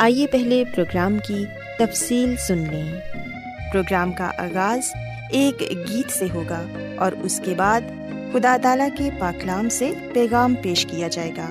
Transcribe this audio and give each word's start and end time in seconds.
آئیے 0.00 0.26
پہلے 0.26 0.64
پروگرام 0.64 1.18
کی 1.18 1.44
تفصیل 1.78 2.36
سن 2.36 2.58
لیں۔ 2.58 3.00
پروگرام 3.72 4.12
کا 4.12 4.30
آغاز 4.38 4.80
ایک 5.30 5.60
گیت 5.60 6.10
سے 6.10 6.26
ہوگا 6.34 6.64
اور 6.98 7.12
اس 7.12 7.40
کے 7.44 7.54
بعد 7.54 7.80
خدا 8.32 8.56
تعالیٰ 8.62 8.88
کے 8.98 9.10
پاکلام 9.18 9.68
سے 9.68 9.92
پیغام 10.12 10.54
پیش 10.54 10.86
کیا 10.86 11.08
جائے 11.08 11.30
گا۔ 11.36 11.50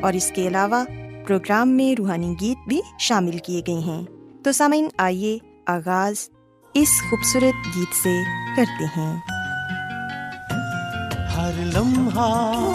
اور 0.00 0.12
اس 0.12 0.32
کے 0.34 0.48
علاوہ 0.48 0.84
پروگرام 1.26 1.68
میں 1.68 1.94
روحانی 1.98 2.34
گیت 2.40 2.68
بھی 2.68 2.80
شامل 2.98 3.38
کیے 3.38 3.62
گئے 3.66 3.78
ہیں۔ 3.78 4.02
تو 4.44 4.52
سامعین، 4.52 4.88
آئیے 4.98 5.38
آغاز 5.66 6.28
اس 6.74 6.88
خوبصورت 7.10 7.76
گیت 7.76 7.96
سے 8.02 8.22
کرتے 8.56 8.84
ہیں۔ 8.84 9.16
ہر 11.36 11.52
لمحہ 11.56 12.72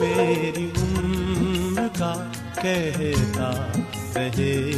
میری 0.00 0.70
عمر 0.82 1.86
کا 1.98 2.32
کہتا 2.62 3.50
رہے 4.16 4.72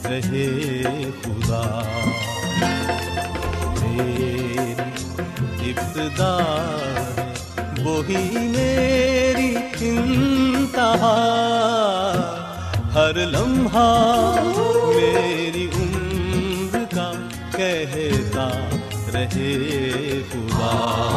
رہے 0.03 0.81
خدا۔ 1.21 1.81
میری 3.81 4.73
ابتدا 5.71 6.35
وہی 7.83 8.38
میری 8.38 9.55
انتہا۔ 9.79 11.17
ہر 12.93 13.16
لمحہ 13.16 14.35
میری 14.95 15.67
رہے 19.38 20.22
خدا 20.31 21.14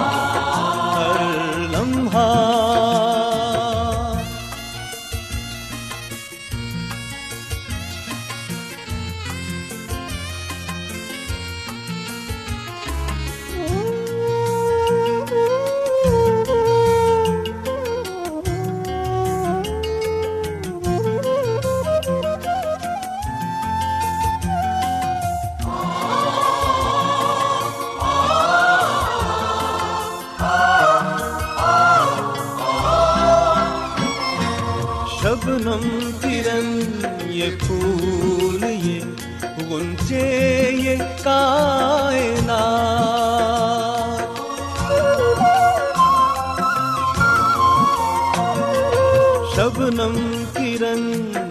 شبنم 49.69 50.45
کرن 50.55 51.03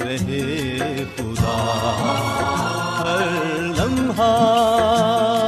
رہے 0.00 1.04
خدا 1.16 1.56
ہر 2.98 3.22
لمحہ 3.76 5.45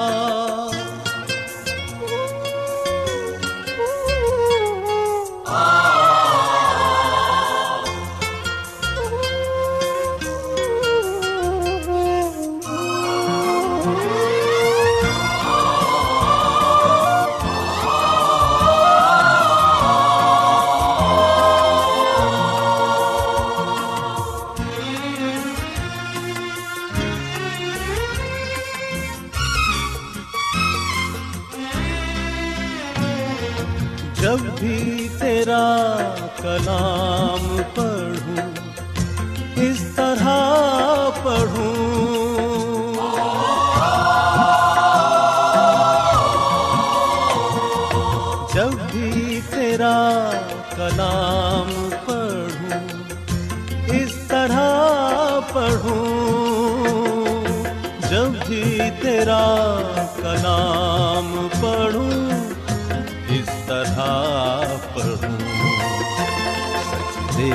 سجدے 66.90 67.50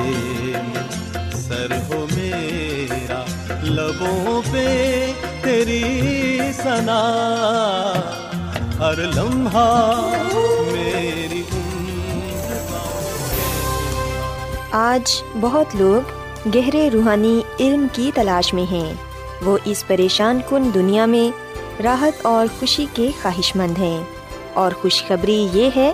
میں 0.54 1.32
سر 1.32 1.72
ہو 1.72 2.06
میرا 2.16 3.26
لبوں 3.64 4.42
پہ 4.52 5.12
تیری 5.42 6.40
سنا 6.54 7.04
ہر 8.80 8.98
لمحہ 8.98 10.02
میری 10.72 11.44
آج 14.72 15.24
بہت 15.42 15.76
لوگ 15.76 16.10
گہرے 16.56 16.90
روحانی 16.94 17.42
علم 17.60 17.88
کی 17.92 18.12
تلاش 18.14 18.54
میں 18.54 18.72
ہیں۔ 18.72 18.94
وہ 19.46 19.58
اس 19.66 19.84
پریشان 19.88 20.40
کن 20.50 20.74
دنیا 20.74 21.06
میں 21.06 21.32
راحت 21.82 22.26
اور 22.26 22.60
خوشی 22.60 22.86
کے 22.94 23.10
خواہش 23.22 23.56
مند 23.56 23.78
ہیں۔ 23.78 24.04
اور 24.54 24.72
خوشخبری 24.82 25.48
یہ 25.54 25.70
ہے 25.76 25.94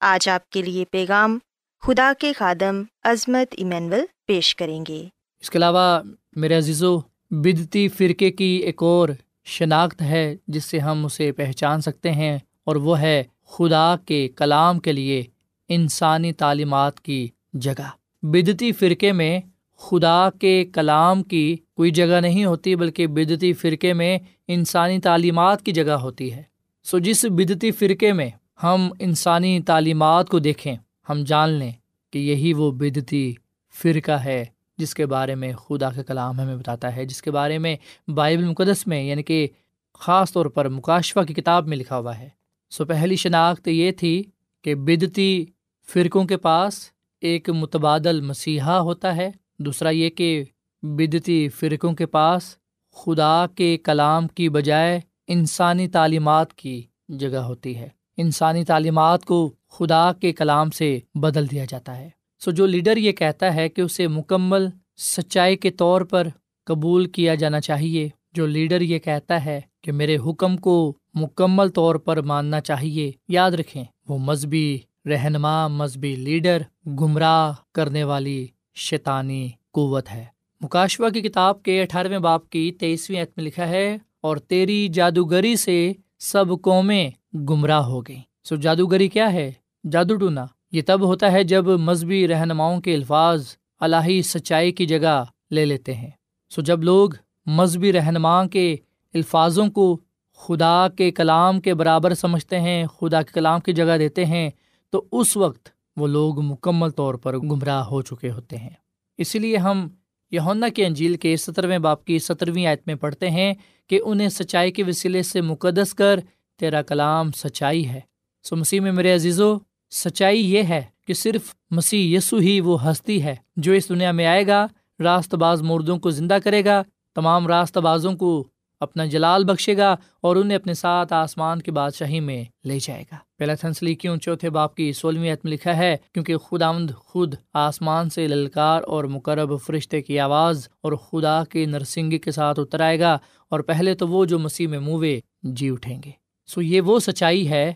آج 0.00 0.28
آپ 0.28 0.50
کے 0.50 0.62
لیے 0.62 0.84
پیغام 0.90 1.38
خدا 1.82 2.12
کے 2.18 2.32
خادم 2.32 2.82
عظمت 3.02 3.54
ایمینول 3.56 4.04
پیش 4.26 4.54
کریں 4.56 4.84
گے۔ 4.88 5.04
اس 5.42 5.50
کے 5.50 5.58
علاوہ 5.58 6.00
میرے 6.36 6.54
عزیز 6.54 6.82
و 6.82 6.98
بدتی 7.30 7.86
فرقے 7.88 8.30
کی 8.30 8.44
ایک 8.44 8.82
اور 8.82 9.08
شناخت 9.44 10.02
ہے 10.02 10.36
جس 10.48 10.64
سے 10.64 10.78
ہم 10.78 11.04
اسے 11.06 11.30
پہچان 11.32 11.80
سکتے 11.80 12.12
ہیں، 12.12 12.38
اور 12.64 12.76
وہ 12.76 13.00
ہے 13.00 13.22
خدا 13.48 13.94
کے 14.06 14.26
کلام 14.28 14.78
کے 14.78 14.92
لیے 14.92 15.22
انسانی 15.70 16.32
تعلیمات 16.32 17.00
کی 17.00 17.26
جگہ۔ 17.54 17.90
بدتی 18.22 18.72
فرقے 18.72 19.12
میں 19.12 19.40
خدا 19.80 20.28
کے 20.30 20.64
کلام 20.64 21.22
کی 21.22 21.56
کوئی 21.76 21.90
جگہ 21.90 22.20
نہیں 22.20 22.44
ہوتی، 22.44 22.74
بلکہ 22.76 23.06
بدتی 23.06 23.52
فرقے 23.52 23.92
میں 23.92 24.18
انسانی 24.48 24.98
تعلیمات 25.00 25.62
کی 25.62 25.72
جگہ 25.72 25.96
ہوتی 25.98 26.32
ہے۔ 26.32 26.42
سو 26.86 26.98
جس 26.98 27.24
بدتی 27.30 27.70
فرقے 27.70 28.12
میں 28.12 28.30
ہم 28.62 28.88
انسانی 28.98 29.60
تعلیمات 29.60 30.28
کو 30.28 30.38
دیکھیں، 30.38 30.76
ہم 31.08 31.24
جان 31.24 31.50
لیں 31.50 31.72
کہ 32.12 32.18
یہی 32.18 32.52
وہ 32.52 32.72
بدتی 32.72 33.34
فرقہ 33.82 34.12
ہے 34.12 34.44
جس 34.78 34.94
کے 34.94 35.06
بارے 35.06 35.34
میں 35.34 35.52
خدا 35.52 35.90
کا 35.90 36.02
کلام 36.02 36.40
ہمیں 36.40 36.56
بتاتا 36.56 36.96
ہے، 36.96 37.04
جس 37.04 37.22
کے 37.22 37.30
بارے 37.30 37.58
میں 37.58 37.76
بائبل 38.08 38.44
مقدس 38.44 38.86
میں 38.86 39.02
یعنی 39.02 39.22
کہ 39.22 39.48
خاص 39.94 40.32
طور 40.32 40.46
پر 40.46 40.68
مکاشفہ 40.68 41.20
کی 41.20 41.34
کتاب 41.34 41.68
میں 41.68 41.76
لکھا 41.76 41.98
ہوا 41.98 42.18
ہے۔ 42.18 42.28
سو 42.70 42.84
پہلی 42.84 43.16
شناخت 43.16 43.68
یہ 43.68 43.92
تھی 43.92 44.22
کہ 44.62 44.74
بدتی 44.74 45.44
فرقوں 45.88 46.24
کے 46.24 46.36
پاس 46.36 46.90
ایک 47.20 47.50
متبادل 47.50 48.20
مسیحا 48.20 48.80
ہوتا 48.80 49.16
ہے، 49.16 49.30
دوسرا 49.58 49.90
یہ 49.90 50.10
کہ 50.10 50.44
بدتی 50.82 51.48
فرقوں 51.48 51.92
کے 51.92 52.06
پاس 52.06 52.56
خدا 52.94 53.46
کے 53.54 53.78
کلام 53.78 54.28
کی 54.28 54.48
بجائے 54.48 55.00
انسانی 55.26 55.88
تعلیمات 55.88 56.54
کی 56.54 56.82
جگہ 57.08 57.36
ہوتی 57.36 57.76
ہے۔ 57.76 57.88
انسانی 58.18 58.64
تعلیمات 58.64 59.24
کو 59.24 59.48
خدا 59.70 60.12
کے 60.12 60.32
کلام 60.32 60.70
سے 60.70 60.98
بدل 61.14 61.50
دیا 61.50 61.64
جاتا 61.68 61.96
ہے۔ 61.98 62.08
سو 62.42 62.50
جو 62.50 62.66
لیڈر 62.66 62.96
یہ 62.96 63.12
کہتا 63.12 63.54
ہے 63.54 63.68
کہ 63.68 63.80
اسے 63.80 64.06
مکمل 64.08 64.66
سچائی 64.98 65.56
کے 65.56 65.70
طور 65.70 66.00
پر 66.00 66.28
قبول 66.66 67.04
کیا 67.06 67.34
جانا 67.34 67.60
چاہیے، 67.60 68.08
جو 68.32 68.46
لیڈر 68.46 68.80
یہ 68.80 68.98
کہتا 68.98 69.44
ہے 69.44 69.60
کہ 69.82 69.92
میرے 69.92 70.16
حکم 70.26 70.56
کو 70.56 70.92
مکمل 71.14 71.68
طور 71.68 71.94
پر 71.94 72.20
ماننا 72.22 72.60
چاہیے، 72.60 73.10
یاد 73.28 73.50
رکھیں، 73.50 73.84
وہ 74.08 74.18
مذہبی 74.18 74.78
رہنما، 75.06 75.66
مذہبی 75.68 76.14
لیڈر، 76.16 76.62
گمراہ 77.00 77.52
کرنے 77.74 78.04
والی 78.04 78.46
شیطانی 78.76 79.48
قوت 79.72 80.10
ہے۔ 80.10 80.24
مکاشوا 80.60 81.08
کی 81.08 81.20
کتاب 81.20 81.62
کے 81.62 81.80
اٹھارہویں 81.82 82.18
باپ 82.18 82.48
کی 82.50 82.70
تیئیسویں 82.72 83.20
عت 83.22 83.36
میں 83.36 83.44
لکھا 83.44 83.68
ہے، 83.68 83.96
اور 84.20 84.36
تیری 84.36 84.86
جادوگری 84.88 85.54
سے 85.56 85.92
سب 86.18 86.60
قومیں 86.62 87.10
گمراہ 87.36 87.82
ہو 87.82 88.00
گئیں۔ 88.00 88.22
سو 88.44 88.56
جادوگری 88.56 89.08
کیا 89.08 89.32
ہے؟ 89.32 89.52
جادو 89.90 90.16
ٹونا۔ 90.16 90.46
یہ 90.72 90.82
تب 90.86 91.00
ہوتا 91.02 91.32
ہے 91.32 91.44
جب 91.44 91.66
مذہبی 91.66 92.28
رہنماؤں 92.28 92.80
کے 92.80 92.94
الفاظ 92.94 93.46
الہی 93.80 94.22
سچائی 94.22 94.72
کی 94.72 94.86
جگہ 94.86 95.24
لے 95.50 95.64
لیتے 95.64 95.94
ہیں۔ 95.94 96.10
سو 96.50 96.62
جب 96.62 96.82
لوگ 96.82 97.10
مذہبی 97.46 97.92
رہنما 97.92 98.46
کے 98.46 98.76
الفاظوں 99.14 99.68
کو 99.68 100.00
خدا 100.36 100.86
کے 100.96 101.10
کلام 101.10 101.60
کے 101.60 101.74
برابر 101.74 102.14
سمجھتے 102.14 102.60
ہیں، 102.60 102.86
خدا 102.86 103.22
کے 103.22 103.32
کلام 103.34 103.60
کی 103.60 103.72
جگہ 103.72 103.96
دیتے 103.98 104.24
ہیں، 104.24 104.50
تو 104.90 105.04
اس 105.12 105.36
وقت 105.36 105.68
وہ 105.96 106.06
لوگ 106.06 106.40
مکمل 106.40 106.90
طور 106.90 107.14
پر 107.14 107.38
گمراہ 107.38 107.84
ہو 107.84 108.02
چکے 108.02 108.30
ہوتے 108.30 108.56
ہیں۔ 108.56 108.70
اسی 109.18 109.38
لیے 109.38 109.56
ہم 109.56 109.88
یونا 110.30 110.68
کے 110.68 110.86
انجیل 110.86 111.14
کے 111.14 111.36
سترویں 111.36 111.78
باپ 111.78 112.04
کی 112.04 112.18
سترویں 112.18 112.66
آیت 112.66 112.82
میں 112.86 112.94
پڑھتے 112.94 113.30
ہیں 113.30 113.54
کہ 113.86 114.00
انہیں 114.04 114.28
سچائی 114.28 114.72
کے 114.72 114.82
وسیلے 114.82 115.22
سے 115.22 115.40
مقدس 115.40 115.94
کر 115.94 116.20
تیرا 116.56 116.82
کلام 116.82 117.32
سچائی 117.32 117.88
ہے۔ 117.88 118.00
سو 118.42 118.56
مسیح 118.56 118.80
میں 118.80 118.92
میرے 118.92 119.14
عزیز 119.14 119.40
و 119.40 119.56
سچائی 119.90 120.54
یہ 120.54 120.62
ہے 120.62 120.82
کہ 121.06 121.14
صرف 121.14 121.54
مسیح 121.70 122.16
یسو 122.16 122.36
ہی 122.36 122.60
وہ 122.60 122.90
ہستی 122.90 123.22
ہے 123.22 123.36
جو 123.56 123.72
اس 123.72 123.88
دنیا 123.88 124.12
میں 124.12 124.26
آئے 124.26 124.46
گا، 124.46 124.66
راست 125.00 125.34
باز 125.34 125.62
مردوں 125.62 125.98
کو 125.98 126.10
زندہ 126.10 126.38
کرے 126.44 126.64
گا، 126.64 126.82
تمام 127.14 127.46
راست 127.46 127.78
بازوں 127.78 128.14
کو 128.16 128.44
اپنا 128.80 129.04
جلال 129.04 129.44
بخشے 129.44 129.76
گا 129.76 129.96
اور 130.20 130.36
انہیں 130.36 130.58
اپنے 130.58 130.74
ساتھ 130.74 131.12
آسمان 131.12 131.62
کی 131.62 131.70
بادشاہی 131.70 132.20
میں 132.20 132.44
لے 132.64 132.78
جائے 132.82 133.04
گا۔ 133.12 133.16
پہلا 133.38 133.54
تھنسلی 133.54 133.94
کیوں 133.94 134.16
چوتھے 134.16 134.50
باپ 134.50 134.74
کی 134.74 134.92
سولہویں 134.92 135.34
میں 135.42 135.50
لکھا 135.50 135.76
ہے، 135.76 135.96
کیونکہ 136.14 136.36
خدا 136.36 136.72
خود 136.96 137.34
آسمان 137.54 138.10
سے 138.10 138.28
للکار 138.28 138.82
اور 138.82 139.04
مقرب 139.04 139.50
فرشتے 139.66 140.02
کی 140.02 140.18
آواز 140.18 140.68
اور 140.82 140.92
خدا 140.92 141.44
کی 141.44 141.64
نرسنگی 141.64 142.18
کے 142.18 142.30
ساتھ 142.30 142.60
اتر 142.60 142.80
آئے 142.80 143.00
گا 143.00 143.18
اور 143.48 143.60
پہلے 143.60 143.94
تو 143.94 144.08
وہ 144.08 144.24
جو 144.24 144.38
مسیح 144.38 144.68
میں 144.68 144.78
موے 144.78 145.20
جی 145.42 145.68
اٹھیں 145.68 146.02
گے۔ 146.04 146.25
سو 146.48 146.62
یہ 146.62 146.80
وہ 146.80 146.98
سچائی 146.98 147.48
ہے 147.50 147.72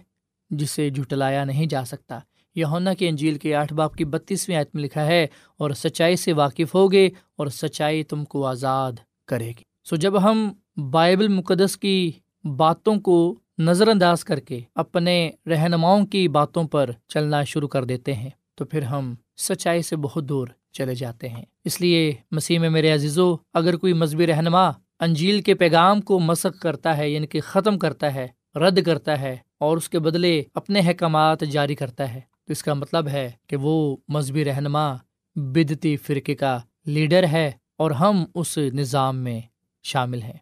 جسے 0.50 0.88
جھٹلایا 0.90 1.44
نہیں 1.44 1.66
جا 1.66 1.84
سکتا۔ 1.84 2.18
یونا 2.56 2.94
کی 2.94 3.08
انجیل 3.08 3.38
کے 3.38 3.54
آٹھ 3.54 3.72
باپ 3.74 3.94
کی 3.96 4.04
بتیسویں 4.04 4.56
آیت 4.56 4.74
میں 4.74 4.82
لکھا 4.82 5.06
ہے، 5.06 5.26
اور 5.56 5.70
سچائی 5.70 6.16
سے 6.16 6.32
واقف 6.32 6.74
ہوگے 6.74 7.08
اور 7.36 7.46
سچائی 7.46 8.02
تم 8.04 8.24
کو 8.24 8.46
آزاد 8.46 8.92
کرے 9.28 9.48
گی۔ 9.48 9.62
سو 9.84 9.96
جب 9.96 10.22
ہم 10.22 10.52
بائبل 10.90 11.28
مقدس 11.28 11.76
کی 11.76 12.10
باتوں 12.56 12.96
کو 12.96 13.38
نظر 13.58 13.88
انداز 13.88 14.24
کر 14.24 14.40
کے 14.40 14.60
اپنے 14.74 15.30
رہنماؤں 15.46 16.06
کی 16.06 16.26
باتوں 16.28 16.64
پر 16.64 16.90
چلنا 17.08 17.42
شروع 17.44 17.68
کر 17.68 17.84
دیتے 17.84 18.14
ہیں، 18.14 18.30
تو 18.54 18.64
پھر 18.64 18.82
ہم 18.82 19.14
سچائی 19.38 19.82
سے 19.82 19.96
بہت 19.96 20.28
دور 20.28 20.48
چلے 20.72 20.94
جاتے 20.94 21.28
ہیں۔ 21.28 21.44
اس 21.64 21.80
لیے 21.80 22.12
مسیح 22.30 22.58
میں 22.58 22.70
میرے 22.70 22.90
عزیزو، 22.90 23.34
اگر 23.54 23.76
کوئی 23.76 23.92
مذہبی 23.92 24.26
رہنما 24.26 24.68
انجیل 25.00 25.40
کے 25.42 25.54
پیغام 25.54 26.00
کو 26.00 26.18
مسق 26.20 26.60
کرتا 26.62 26.96
ہے 26.96 27.10
یعنی 27.10 27.26
کہ 27.26 27.40
ختم 27.40 27.78
کرتا 27.78 28.14
ہے 28.14 28.26
رد 28.54 28.82
کرتا 28.82 29.20
ہے 29.20 29.36
اور 29.58 29.76
اس 29.76 29.88
کے 29.88 29.98
بدلے 29.98 30.42
اپنے 30.54 30.80
احکامات 30.80 31.40
جاری 31.40 31.74
کرتا 31.74 32.14
ہے۔ 32.14 32.20
تو 32.46 32.52
اس 32.52 32.62
کا 32.62 32.74
مطلب 32.74 33.08
ہے 33.08 33.30
کہ 33.46 33.56
وہ 33.56 33.96
مذہبی 34.08 34.44
رہنما، 34.44 34.94
بدتی 35.36 35.96
فرقے 35.96 36.34
کا 36.34 36.58
لیڈر 36.86 37.24
ہے 37.24 37.50
اور 37.78 37.90
ہم 37.90 38.24
اس 38.34 38.58
نظام 38.58 39.16
میں 39.16 39.40
شامل 39.82 40.22
ہیں۔ 40.22 40.38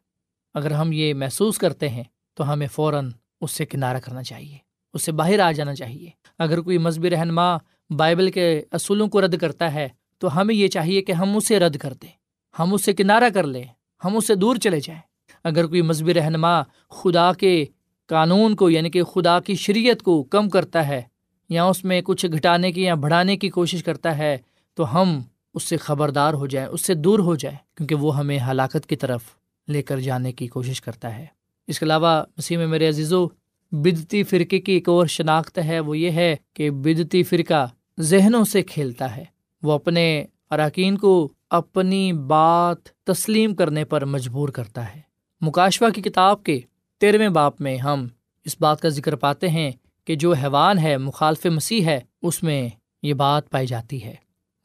اگر 0.54 0.70
ہم 0.70 0.92
یہ 0.92 1.14
محسوس 1.14 1.58
کرتے 1.58 1.88
ہیں 1.88 2.04
تو 2.34 2.52
ہمیں 2.52 2.66
فوراً 2.66 3.10
اس 3.40 3.50
سے 3.50 3.66
کنارہ 3.66 3.96
کرنا 3.96 4.22
چاہیے، 4.22 4.56
اس 4.94 5.02
سے 5.02 5.12
باہر 5.12 5.38
آ 5.38 5.52
جانا 5.52 5.74
چاہیے۔ 5.74 6.10
اگر 6.38 6.60
کوئی 6.60 6.78
مذہبی 6.78 7.10
رہنما 7.10 7.56
بائبل 7.90 8.30
کے 8.30 8.62
اصولوں 8.72 9.08
کو 9.08 9.20
رد 9.20 9.38
کرتا 9.38 9.74
ہے 9.74 9.88
تو 10.18 10.40
ہمیں 10.40 10.54
یہ 10.54 10.68
چاہیے 10.68 11.02
کہ 11.02 11.12
ہم 11.12 11.36
اسے 11.36 11.58
رد 11.58 11.76
کر 11.76 11.92
دیں، 11.92 12.10
ہم 12.58 12.74
اس 12.74 12.84
سے 12.84 12.92
کنارہ 12.92 13.30
کر 13.34 13.44
لیں، 13.44 13.64
ہم 14.04 14.16
اس 14.16 14.26
سے 14.26 14.34
دور 14.34 14.56
چلے 14.56 14.80
جائیں۔ 14.80 15.02
اگر 15.44 15.66
کوئی 15.66 15.82
مذہبی 15.82 16.14
رہنما 16.14 16.62
خدا 16.90 17.32
کے 17.32 17.64
قانون 18.08 18.56
کو 18.56 18.70
یعنی 18.70 18.90
کہ 18.90 19.02
خدا 19.02 19.40
کی 19.40 19.54
شریعت 19.54 20.02
کو 20.02 20.22
کم 20.22 20.48
کرتا 20.48 20.88
ہے 20.88 21.02
یا 21.48 21.64
اس 21.64 21.84
میں 21.84 22.02
کچھ 22.04 22.26
گھٹانے 22.26 22.72
کی 22.72 22.82
یا 22.82 22.94
بڑھانے 22.94 23.36
کی 23.36 23.48
کوشش 23.48 23.84
کرتا 23.84 24.18
ہے، 24.18 24.38
تو 24.74 25.00
ہم 25.00 25.20
اس 25.54 25.62
سے 25.62 25.76
خبردار 25.76 26.34
ہو 26.34 26.46
جائیں، 26.46 26.68
اس 26.68 26.86
سے 26.86 26.94
دور 26.94 27.18
ہو 27.18 27.34
جائیں، 27.34 27.56
کیونکہ 27.76 27.94
وہ 27.94 28.18
ہمیں 28.18 28.38
ہلاکت 28.50 28.86
کی 28.86 28.96
طرف 28.96 29.20
لے 29.68 29.82
کر 29.82 30.00
جانے 30.00 30.32
کی 30.32 30.46
کوشش 30.46 30.80
کرتا 30.80 31.18
ہے۔ 31.18 31.26
اس 31.66 31.78
کے 31.78 31.84
علاوہ 31.84 32.24
مسیح 32.38 32.56
میں 32.58 32.66
میرے 32.66 32.88
عزیز 32.88 33.12
و 33.12 33.26
بدتی 33.72 34.22
فرقے 34.22 34.58
کی 34.58 34.72
ایک 34.72 34.88
اور 34.88 35.06
شناخت 35.06 35.58
ہے، 35.58 35.80
وہ 35.80 35.98
یہ 35.98 36.10
ہے 36.10 36.36
کہ 36.54 36.70
بدتی 36.70 37.22
فرقہ 37.22 37.68
ذہنوں 38.00 38.44
سے 38.44 38.62
کھیلتا 38.62 39.16
ہے۔ 39.16 39.24
وہ 39.62 39.72
اپنے 39.72 40.24
اراکین 40.50 40.98
کو 40.98 41.28
اپنی 41.50 42.12
بات 42.12 42.82
تسلیم 42.82 43.54
کرنے 43.54 43.84
پر 43.84 44.04
مجبور 44.04 44.48
کرتا 44.48 44.94
ہے۔ 44.94 45.00
مکاشوا 45.40 45.90
کی 45.90 46.02
کتاب 46.02 46.44
کے 46.44 46.60
تیرہویں 47.00 47.28
باپ 47.28 47.60
میں 47.60 47.76
ہم 47.76 48.06
اس 48.46 48.56
بات 48.60 48.80
کا 48.80 48.88
ذکر 48.88 49.14
پاتے 49.16 49.48
ہیں 49.48 49.70
کہ 50.06 50.14
جو 50.14 50.32
حیوان 50.32 50.78
ہے، 50.78 50.96
مخالف 50.96 51.44
مسیح 51.46 51.84
ہے، 51.84 51.98
اس 52.22 52.42
میں 52.42 52.68
یہ 53.02 53.14
بات 53.14 53.50
پائی 53.50 53.66
جاتی 53.66 54.02
ہے۔ 54.04 54.14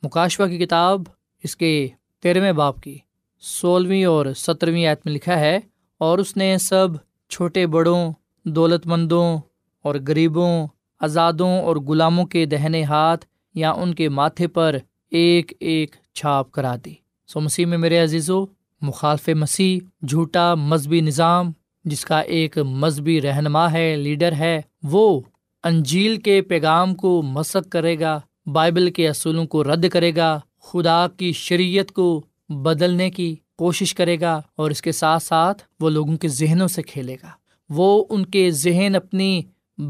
مکاشوا 0.04 0.48
کی 0.48 0.58
کتاب 0.58 1.02
اس 1.44 1.56
کے 1.56 1.88
تیرہویں 2.24 2.52
باپ 2.52 2.80
کی 2.82 2.98
سولہویں 3.44 4.04
اور 4.06 4.25
سترویں 4.36 4.86
آیت 4.86 5.06
میں 5.06 5.13
لکھا 5.13 5.40
ہے، 5.40 5.60
اور 6.02 6.20
اس 6.20 6.36
نے 6.38 6.58
سب 6.58 6.88
چھوٹے 7.32 7.68
بڑوں، 7.68 8.12
دولت 8.46 8.88
مندوں 8.88 9.38
اور 9.86 9.96
غریبوں، 10.08 10.68
آزادوں 11.02 11.52
اور 11.60 11.75
غلاموں 11.88 12.25
کے 12.25 12.46
دہنے 12.46 12.84
ہاتھ 12.84 13.25
یا 13.56 13.72
ان 13.72 13.94
کے 13.94 14.10
ماتھے 14.10 14.48
پر 14.48 14.78
ایک 15.12 15.54
ایک 15.60 15.96
چھاپ 16.13 16.52
کرا 16.52 16.75
دی۔ 16.86 16.94
سو 17.30 17.40
مسیح 17.40 17.66
میں 17.66 17.78
میرے 17.78 17.98
عزیز 18.00 18.30
و 18.30 18.46
مخالف 18.82 19.30
مسیح، 19.30 19.80
جھوٹا 20.08 20.54
مذہبی 20.56 21.02
نظام 21.02 21.52
جس 21.86 22.06
کا 22.06 22.20
ایک 22.20 22.58
مذہبی 22.58 23.22
رہنما 23.22 23.72
ہے، 23.72 23.96
لیڈر 23.96 24.32
ہے، 24.32 24.62
وہ 24.84 25.22
انجیل 25.63 26.18
کے 26.18 26.42
پیغام 26.42 26.96
کو 26.96 27.22
مسق 27.22 27.72
کرے 27.72 28.00
گا، 28.00 28.20
بائبل 28.46 28.92
کے 28.92 29.10
اصولوں 29.10 29.46
کو 29.46 29.63
رد 29.63 29.90
کرے 29.90 30.16
گا، 30.16 30.40
خدا 30.63 31.08
کی 31.18 31.32
شریعت 31.32 31.92
کو 31.92 32.22
بدلنے 32.50 33.12
کی 33.12 33.36
کوشش 33.58 33.96
کرے 33.96 34.20
گا 34.20 34.42
اور 34.56 34.72
اس 34.72 34.82
کے 34.82 34.92
ساتھ 34.92 35.24
ساتھ 35.24 35.63
وہ 35.80 35.90
لوگوں 35.90 36.18
کے 36.18 36.28
ذہنوں 36.28 36.68
سے 36.68 36.82
کھیلے 36.82 37.16
گا۔ 37.24 37.30
وہ 37.70 38.06
ان 38.10 38.25
کے 38.25 38.52
ذہن 38.52 38.96
اپنی 38.96 39.42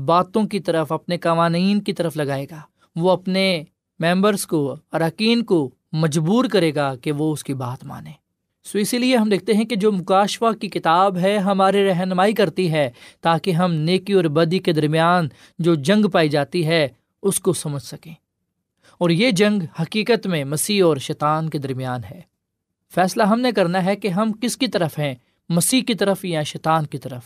باتوں 0.05 0.43
کی 0.43 0.59
طرف، 0.59 0.91
اپنے 0.91 1.17
قوانین 1.17 1.81
کی 1.81 1.93
طرف 1.93 2.17
لگائے 2.17 2.45
گا۔ 2.51 2.59
وہ 2.95 3.11
اپنے 3.11 3.63
ممبرس 3.99 4.45
کو، 4.45 4.75
اراکین 4.91 5.43
کو 5.43 5.69
مجبور 5.91 6.45
کرے 6.45 6.75
گا 6.75 6.95
کہ 6.95 7.11
وہ 7.11 7.33
اس 7.33 7.43
کی 7.43 7.53
بات 7.53 7.85
مانے۔ 7.85 8.22
سو 8.63 8.77
اسی 8.77 8.97
لیے 8.97 9.17
ہم 9.17 9.29
دیکھتے 9.29 9.53
ہیں 9.53 9.65
کہ 9.65 9.75
جو 9.75 9.91
مکاشوا 9.91 10.53
کی 10.53 10.69
کتاب 10.69 11.17
ہے 11.17 11.37
ہمارے 11.37 11.89
رہنمائی 11.89 12.33
کرتی 12.33 12.71
ہے 12.71 12.91
تاکہ 13.21 13.51
ہم 13.51 13.73
نیکی 13.73 14.13
اور 14.13 14.23
بدی 14.23 14.59
کے 14.59 14.73
درمیان 14.73 15.27
جو 15.59 15.75
جنگ 15.75 16.05
پائی 16.05 16.29
جاتی 16.29 16.67
ہے 16.67 16.87
اس 17.21 17.39
کو 17.39 17.53
سمجھ 17.53 17.83
سکیں۔ 17.83 18.13
اور 18.97 19.09
یہ 19.09 19.31
جنگ 19.31 19.81
حقیقت 19.81 20.27
میں 20.27 20.43
مسیح 20.43 20.83
اور 20.83 20.97
شیطان 20.97 21.49
کے 21.49 21.57
درمیان 21.57 22.03
ہے۔ 22.03 22.21
فیصلہ 22.95 23.23
ہم 23.23 23.41
نے 23.41 23.51
کرنا 23.51 23.85
ہے 23.85 23.95
کہ 23.95 24.07
ہم 24.07 24.33
کس 24.33 24.57
کی 24.57 24.67
طرف 24.67 24.99
ہیں، 24.99 25.15
مسیح 25.49 25.81
کی 25.81 25.93
طرف 25.93 26.25
یا 26.25 26.43
شیطان 26.43 26.85
کی 26.85 26.97
طرف؟ 26.97 27.21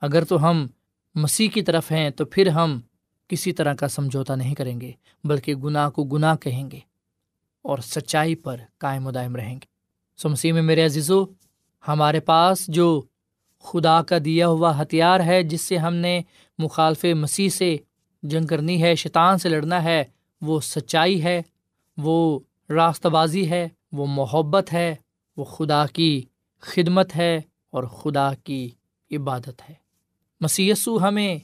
اگر 0.00 0.24
تو 0.24 0.50
ہم 0.50 0.66
مسیح 1.14 1.48
کی 1.48 1.62
طرف 1.62 1.92
ہیں 1.92 2.10
تو 2.10 2.24
پھر 2.24 2.48
ہم 2.48 2.80
کسی 3.28 3.52
طرح 3.52 3.74
کا 3.74 3.88
سمجھوتا 3.88 4.34
نہیں 4.34 4.54
کریں 4.54 4.80
گے، 4.80 4.92
بلکہ 5.24 5.54
گناہ 5.54 5.90
کو 5.90 6.04
گناہ 6.04 6.36
کہیں 6.36 6.70
گے 6.70 6.78
اور 7.62 7.78
سچائی 7.78 8.34
پر 8.34 8.56
قائم 8.78 9.06
و 9.06 9.10
دائم 9.10 9.36
رہیں 9.36 9.54
گے۔ 9.54 9.71
سو 10.22 10.28
مسیح 10.28 10.52
میں 10.52 10.62
میرے 10.62 10.84
عزیزو، 10.84 11.24
ہمارے 11.88 12.20
پاس 12.20 12.66
جو 12.68 13.02
خدا 13.62 14.02
کا 14.02 14.16
دیا 14.24 14.48
ہوا 14.48 14.82
ہتھیار 14.82 15.20
ہے، 15.20 15.42
جس 15.42 15.60
سے 15.60 15.76
ہم 15.76 15.94
نے 15.94 16.22
مخالف 16.58 17.04
مسیح 17.04 17.48
سے 17.48 17.76
جنگ 18.22 18.46
کرنی 18.46 18.82
ہے، 18.82 18.94
شیطان 18.94 19.38
سے 19.38 19.48
لڑنا 19.48 19.84
ہے، 19.84 20.04
وہ 20.42 20.60
سچائی 20.60 21.22
ہے، 21.22 21.42
وہ 21.96 22.40
راستہ 22.70 23.08
بازی 23.08 23.50
ہے، 23.50 23.68
وہ 23.92 24.06
محبت 24.06 24.72
ہے، 24.72 24.94
وہ 25.36 25.44
خدا 25.44 25.86
کی 25.86 26.22
خدمت 26.60 27.16
ہے 27.16 27.40
اور 27.70 27.84
خدا 27.84 28.34
کی 28.44 28.70
عبادت 29.10 29.62
ہے۔ 29.68 29.74
مسیسو 30.40 31.08
ہمیں 31.08 31.38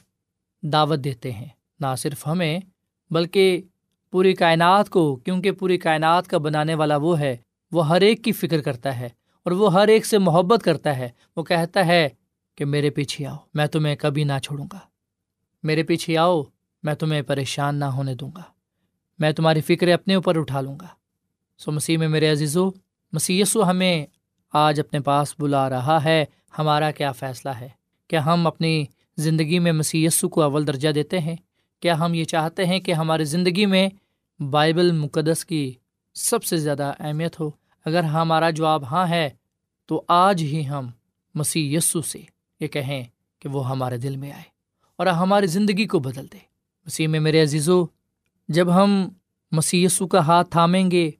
دعوت 0.62 0.98
دیتے 0.98 1.32
ہیں، 1.32 1.48
نہ 1.80 1.86
صرف 1.98 2.26
ہمیں، 2.26 2.60
بلکہ 3.10 3.62
پوری 4.10 4.34
کائنات 4.34 4.90
کو، 4.90 5.16
کیونکہ 5.16 5.52
پوری 5.52 5.78
کائنات 5.78 6.26
کا 6.26 6.38
بنانے 6.38 6.74
والا 6.74 6.96
وہ 6.96 7.20
ہے 7.20 7.36
وہ 7.72 7.88
ہر 7.88 8.00
ایک 8.00 8.24
کی 8.24 8.32
فکر 8.32 8.60
کرتا 8.60 9.00
ہے 9.00 9.08
اور 9.44 9.50
وہ 9.50 9.72
ہر 9.72 9.88
ایک 9.88 10.06
سے 10.06 10.18
محبت 10.18 10.62
کرتا 10.62 10.98
ہے۔ 10.98 11.08
وہ 11.36 11.42
کہتا 11.42 11.86
ہے 11.86 12.08
کہ 12.54 12.64
میرے 12.64 12.90
پیچھے 12.90 13.26
آؤ، 13.26 13.36
میں 13.54 13.66
تمہیں 13.66 13.96
کبھی 13.96 14.24
نہ 14.24 14.32
چھوڑوں 14.42 14.66
گا۔ 14.72 14.78
میرے 15.62 15.82
پیچھے 15.82 16.18
آؤ، 16.18 16.42
میں 16.82 16.94
تمہیں 16.94 17.22
پریشان 17.22 17.76
نہ 17.76 17.84
ہونے 17.84 18.14
دوں 18.14 18.30
گا۔ 18.36 18.42
میں 19.18 19.32
تمہاری 19.32 19.60
فکر 19.60 19.88
اپنے 19.88 20.14
اوپر 20.14 20.38
اٹھا 20.38 20.60
لوں 20.60 20.78
گا۔ 20.80 20.86
سو 21.58 21.72
مسیح 21.72 21.98
میں 21.98 22.08
میرے 22.08 22.30
عزیز 22.30 22.56
و 22.56 22.70
مسیسو 23.12 23.70
ہمیں 23.70 24.06
آج 24.52 24.80
اپنے 24.80 25.00
پاس 25.00 25.34
بلا 25.38 25.70
رہا 25.70 26.04
ہے۔ 26.04 26.24
ہمارا 26.58 26.90
کیا 26.90 27.12
فیصلہ 27.12 27.50
ہے؟ 27.50 27.68
کیا 28.08 28.24
ہم 28.24 28.46
اپنی 28.46 28.84
زندگی 29.16 29.58
میں 29.58 29.72
مسیسو 29.72 30.28
کو 30.28 30.42
اول 30.42 30.66
درجہ 30.66 30.88
دیتے 30.88 31.18
ہیں؟ 31.18 31.36
کیا 31.80 31.98
ہم 31.98 32.14
یہ 32.14 32.24
چاہتے 32.24 32.66
ہیں 32.66 32.80
کہ 32.80 32.92
ہماری 32.92 33.24
زندگی 33.24 33.66
میں 33.66 33.88
بائبل 34.42 34.92
مقدس 34.92 35.44
کی 35.44 35.74
سب 36.18 36.44
سے 36.44 36.56
زیادہ 36.56 36.92
اہمیت 36.98 37.40
ہو۔ 37.40 37.50
اگر 37.84 38.02
ہمارا 38.02 38.50
جواب 38.50 38.84
ہاں 38.84 39.06
ہے، 39.08 39.30
تو 39.86 40.02
آج 40.08 40.42
ہی 40.42 40.68
ہم 40.68 40.90
مسیح 41.34 41.76
یسو 41.76 42.02
سے 42.02 42.20
یہ 42.60 42.66
کہیں 42.66 43.04
کہ 43.38 43.48
وہ 43.48 43.68
ہمارے 43.68 43.96
دل 43.96 44.16
میں 44.16 44.32
آئے 44.32 44.42
اور 44.96 45.06
ہماری 45.06 45.46
زندگی 45.46 45.86
کو 45.86 45.98
بدل 45.98 46.26
دے۔ 46.32 46.38
مسیح 46.86 47.08
میں 47.08 47.20
میرے 47.20 47.42
عزیزو، 47.42 47.84
جب 48.48 48.74
ہم 48.74 49.08
مسیح 49.52 49.86
یسو 49.86 50.06
کا 50.06 50.26
ہاتھ 50.26 50.50
تھامیں 50.50 50.90
گے، 50.90 51.10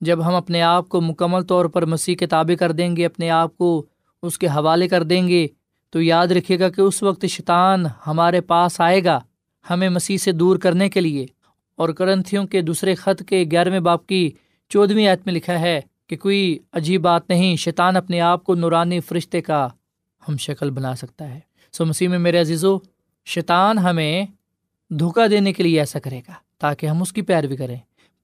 جب 0.00 0.26
ہم 0.26 0.34
اپنے 0.34 0.62
آپ 0.62 0.88
کو 0.88 1.00
مکمل 1.00 1.42
طور 1.42 1.64
پر 1.64 1.86
مسیح 1.86 2.16
کے 2.16 2.26
تابع 2.26 2.54
کر 2.54 2.72
دیں 2.72 2.96
گے، 2.96 3.06
اپنے 3.06 3.30
آپ 3.30 3.56
کو 3.56 3.86
اس 4.22 4.38
کے 4.38 4.46
حوالے 4.46 4.88
کر 4.88 5.02
دیں 5.02 5.28
گے، 5.28 5.46
تو 5.90 6.02
یاد 6.02 6.26
رکھے 6.26 6.58
گا 6.58 6.68
کہ 6.68 6.80
اس 6.80 7.02
وقت 7.02 7.26
شیطان 7.26 7.84
ہمارے 8.06 8.40
پاس 8.40 8.80
آئے 8.80 9.04
گا 9.04 9.20
ہمیں 9.70 9.88
مسیح 9.88 10.16
سے 10.16 10.32
دور 10.32 10.56
کرنے 10.56 10.90
کے 10.90 11.00
لیے۔ 11.00 11.26
اور 11.80 11.88
کرنتھیوں 11.88 12.46
کے 12.46 12.60
دوسرے 12.60 12.94
خط 12.94 13.22
کے 13.22 13.44
گیارہویں 13.50 13.80
باپ 13.80 14.06
کی 14.06 14.30
چودھویں 14.68 15.06
آیت 15.06 15.20
میں 15.26 15.34
لکھا 15.34 15.60
ہے 15.60 15.80
کہ 16.06 16.16
کوئی 16.16 16.58
عجیب 16.72 17.00
بات 17.00 17.28
نہیں، 17.28 17.56
شیطان 17.56 17.96
اپنے 17.96 18.20
آپ 18.20 18.44
کو 18.44 18.54
نورانی 18.54 19.00
فرشتے 19.00 19.40
کا 19.40 19.68
ہم 20.28 20.36
شکل 20.36 20.70
بنا 20.70 20.96
سکتا 20.96 21.34
ہے۔ 21.34 21.40
سو 21.72 21.86
مسیح 21.86 22.08
میں 22.08 22.18
میرے 22.18 22.40
عزیز 22.40 22.64
و 22.64 22.78
شیطان 23.24 23.78
ہمیں 23.78 24.26
دھوکہ 24.90 25.26
دینے 25.26 25.52
کے 25.52 25.62
لیے 25.62 25.78
ایسا 25.78 25.98
کرے 25.98 26.18
گا 26.18 26.32
تاکہ 26.58 26.86
ہم 26.86 27.02
اس 27.02 27.12
کی 27.12 27.22
پیروی 27.22 27.56
کریں۔ 27.56 27.76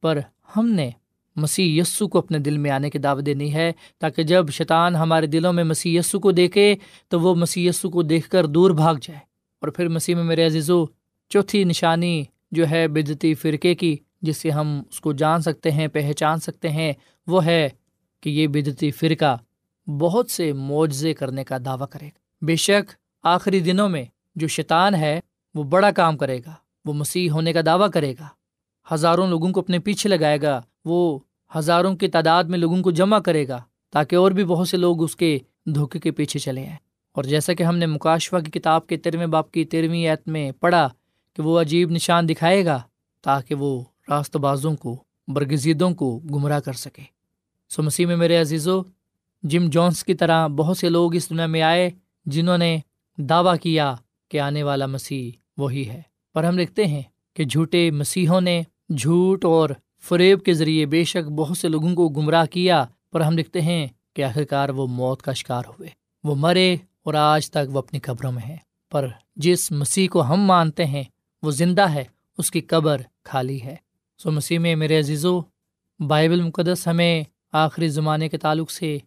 پر 0.03 0.19
ہم 0.57 0.69
نے 0.69 0.91
مسیح 1.37 1.81
یسو 1.81 2.09
کو 2.09 2.19
اپنے 2.19 2.39
دل 2.39 2.59
میں 2.59 2.71
آنے 2.71 2.91
کی 2.91 2.99
دعوت 2.99 3.27
دینی 3.27 3.55
ہے 3.55 3.73
تاکہ 3.99 4.23
جب 4.23 4.51
شیطان 4.51 4.97
ہمارے 4.97 5.27
دلوں 5.27 5.53
میں 5.53 5.65
مسیح 5.65 5.99
یسو 5.99 6.21
کو 6.21 6.33
دیکھے 6.33 6.75
تو 7.09 7.21
وہ 7.21 7.35
مسیح 7.35 7.69
یسو 7.69 7.91
کو 7.91 8.03
دیکھ 8.03 8.31
کر 8.31 8.47
دور 8.47 8.71
بھاگ 8.71 8.95
جائے۔ 9.03 9.21
اور 9.61 9.69
پھر 9.69 9.89
مسیح 9.89 10.15
میں 10.15 10.25
میرے 10.25 10.47
عزیزو، 10.47 10.85
چوتھی 11.29 11.65
نشانی 11.65 12.25
جو 12.57 12.71
ہے 12.71 12.89
بدتی 12.89 13.35
فرقے 13.35 13.75
کی، 13.75 13.97
جس 14.23 14.37
سے 14.37 14.51
ہم 14.51 14.83
اس 14.91 15.01
کو 15.01 15.13
جان 15.13 15.41
سکتے 15.41 15.71
ہیں، 15.71 15.89
پہچان 15.89 16.39
سکتے 16.39 16.69
ہیں، 16.69 16.93
وہ 17.27 17.45
ہے 17.45 17.69
کہ 18.21 18.31
یہ 18.31 18.47
بدتی 18.47 18.91
فرقہ 18.91 19.37
بہت 19.91 20.31
سے 20.31 20.53
معجزے 20.53 21.15
کرنے 21.15 21.45
کا 21.45 21.59
دعویٰ 21.65 21.87
کرے 21.91 22.07
گا۔ 22.07 22.45
بے 22.45 22.57
شک 22.57 22.93
آخری 23.23 23.61
دنوں 23.61 23.89
میں 23.89 24.05
جو 24.37 24.47
شیطان 24.47 24.95
ہے، 24.95 25.21
وہ 25.55 25.63
بڑا 25.63 25.91
کام 25.91 26.17
کرے 26.17 26.39
گا، 26.47 26.55
وہ 26.85 26.93
مسیح 26.93 27.31
ہونے 27.31 27.53
کا 27.53 27.61
دعویٰ 27.67 27.91
کرے 27.91 28.15
گا۔ 28.21 28.29
ہزاروں 28.95 29.27
لوگوں 29.27 29.53
کو 29.53 29.61
اپنے 29.61 29.79
پیچھے 29.79 30.11
لگائے 30.11 30.43
گا، 30.43 30.61
وہ 30.85 31.19
ہزاروں 31.59 31.97
کی 31.97 32.09
تعداد 32.09 32.45
میں 32.45 32.59
لوگوں 32.59 32.83
کو 32.83 32.91
جمع 32.91 33.19
کرے 33.19 33.49
گا، 33.49 33.63
تاکہ 33.93 34.17
اور 34.17 34.31
بھی 34.31 34.45
بہت 34.45 34.69
سے 34.69 34.77
لوگ 34.77 35.03
اس 35.03 35.17
کے 35.17 35.39
دھوکے 35.67 35.99
کے 35.99 36.11
پیچھے 36.11 36.41
چلے 36.41 36.61
آئیں۔ 36.61 36.77
اور 37.13 37.25
جیسا 37.25 37.53
کہ 37.53 37.63
ہم 37.63 37.77
نے 37.77 37.87
مکاشفہ 37.87 38.37
کی 38.37 38.51
کتاب 38.51 38.87
کے 38.87 38.97
تیرویں 38.97 39.27
باپ 39.27 39.53
کی 39.53 39.65
تیرہویں 39.65 40.07
ایت 40.07 40.29
میں 40.29 40.53
پڑھا 40.53 40.89
کہ 41.37 41.43
وہ 41.43 41.61
عجیب 41.61 41.91
نشان 41.91 42.29
دکھائے 42.29 42.65
گا 42.65 42.83
تاکہ 43.23 43.55
وہ 43.55 43.85
راست 44.09 44.37
بازوں 44.37 44.77
کو، 44.77 45.03
برگزیدوں 45.29 45.91
کو 45.91 46.19
گمراہ 46.19 46.61
کر 46.61 46.73
سکے۔ 46.73 47.03
سو 47.69 47.83
مسیح 47.83 48.07
میں 48.07 48.17
میرے 48.17 48.37
عزیزو، 48.37 48.83
جم 49.43 49.69
جونس 49.69 50.05
کی 50.05 50.15
طرح 50.15 50.47
بہت 50.47 50.79
سے 50.79 50.89
لوگ 50.89 51.15
اس 51.15 51.31
دنیا 51.31 51.47
میں 51.47 51.63
آئے 51.63 51.91
جنہوں 52.27 52.59
نے 52.59 52.79
دعویٰ 53.17 53.57
کیا 53.63 53.95
کہ 54.29 54.41
آنے 54.41 54.63
والا 54.63 54.87
مسیح 54.87 55.31
وہی 55.57 55.89
ہے۔ 55.89 56.03
پر 56.33 56.45
ہم 56.45 56.59
لکھتے 56.59 56.87
ہیں 56.87 57.03
کہ 57.35 57.45
جھوٹے 57.45 57.91
مسیحوں 57.91 58.41
نے 58.41 58.63
جھوٹ 58.97 59.45
اور 59.45 59.71
فریب 60.03 60.43
کے 60.43 60.53
ذریعے 60.53 60.87
بے 60.87 61.05
شک 61.05 61.31
بہت 61.31 61.59
سے 61.59 61.69
لوگوں 61.69 61.95
کو 61.95 62.09
گمراہ 62.09 62.45
کیا، 62.45 62.85
پر 63.13 63.21
ہم 63.21 63.39
لکھتے 63.39 63.61
ہیں 63.61 63.87
کہ 64.15 64.25
آخرکار 64.25 64.69
وہ 64.69 64.87
موت 64.87 65.23
کا 65.23 65.33
شکار 65.33 65.63
ہوئے۔ 65.69 65.89
وہ 66.25 66.35
مرے 66.35 66.77
اور 67.03 67.15
آج 67.15 67.51
تک 67.51 67.71
وہ 67.73 67.79
اپنی 67.79 68.01
قبروں 68.01 68.33
میں 68.33 68.43
ہیں۔ 68.43 68.57
پر 68.91 69.09
جس 69.37 69.73
مسیح 69.73 70.09
کو 70.09 70.23
ہم 70.23 70.41
مانتے 70.41 70.85
ہیں 70.85 71.05
وہ 71.47 71.51
زندہ 71.51 71.91
ہے، 71.91 72.05
اس 72.39 72.51
کی 72.51 72.61
قبر 72.61 73.01
خالی 73.25 73.63
ہے۔ 73.63 73.77
سو 74.19 74.31
مسیح 74.31 74.59
میں 74.59 74.77
میرے 74.77 74.99
عزیزو، 74.99 75.41
بائبل 76.01 76.43
مقدس 76.43 76.87
ہمیں 76.87 77.25
آخری 77.53 77.89
زمانے 77.89 78.29
کے 78.29 78.37
تعلق 78.37 78.71
سے 78.71 78.99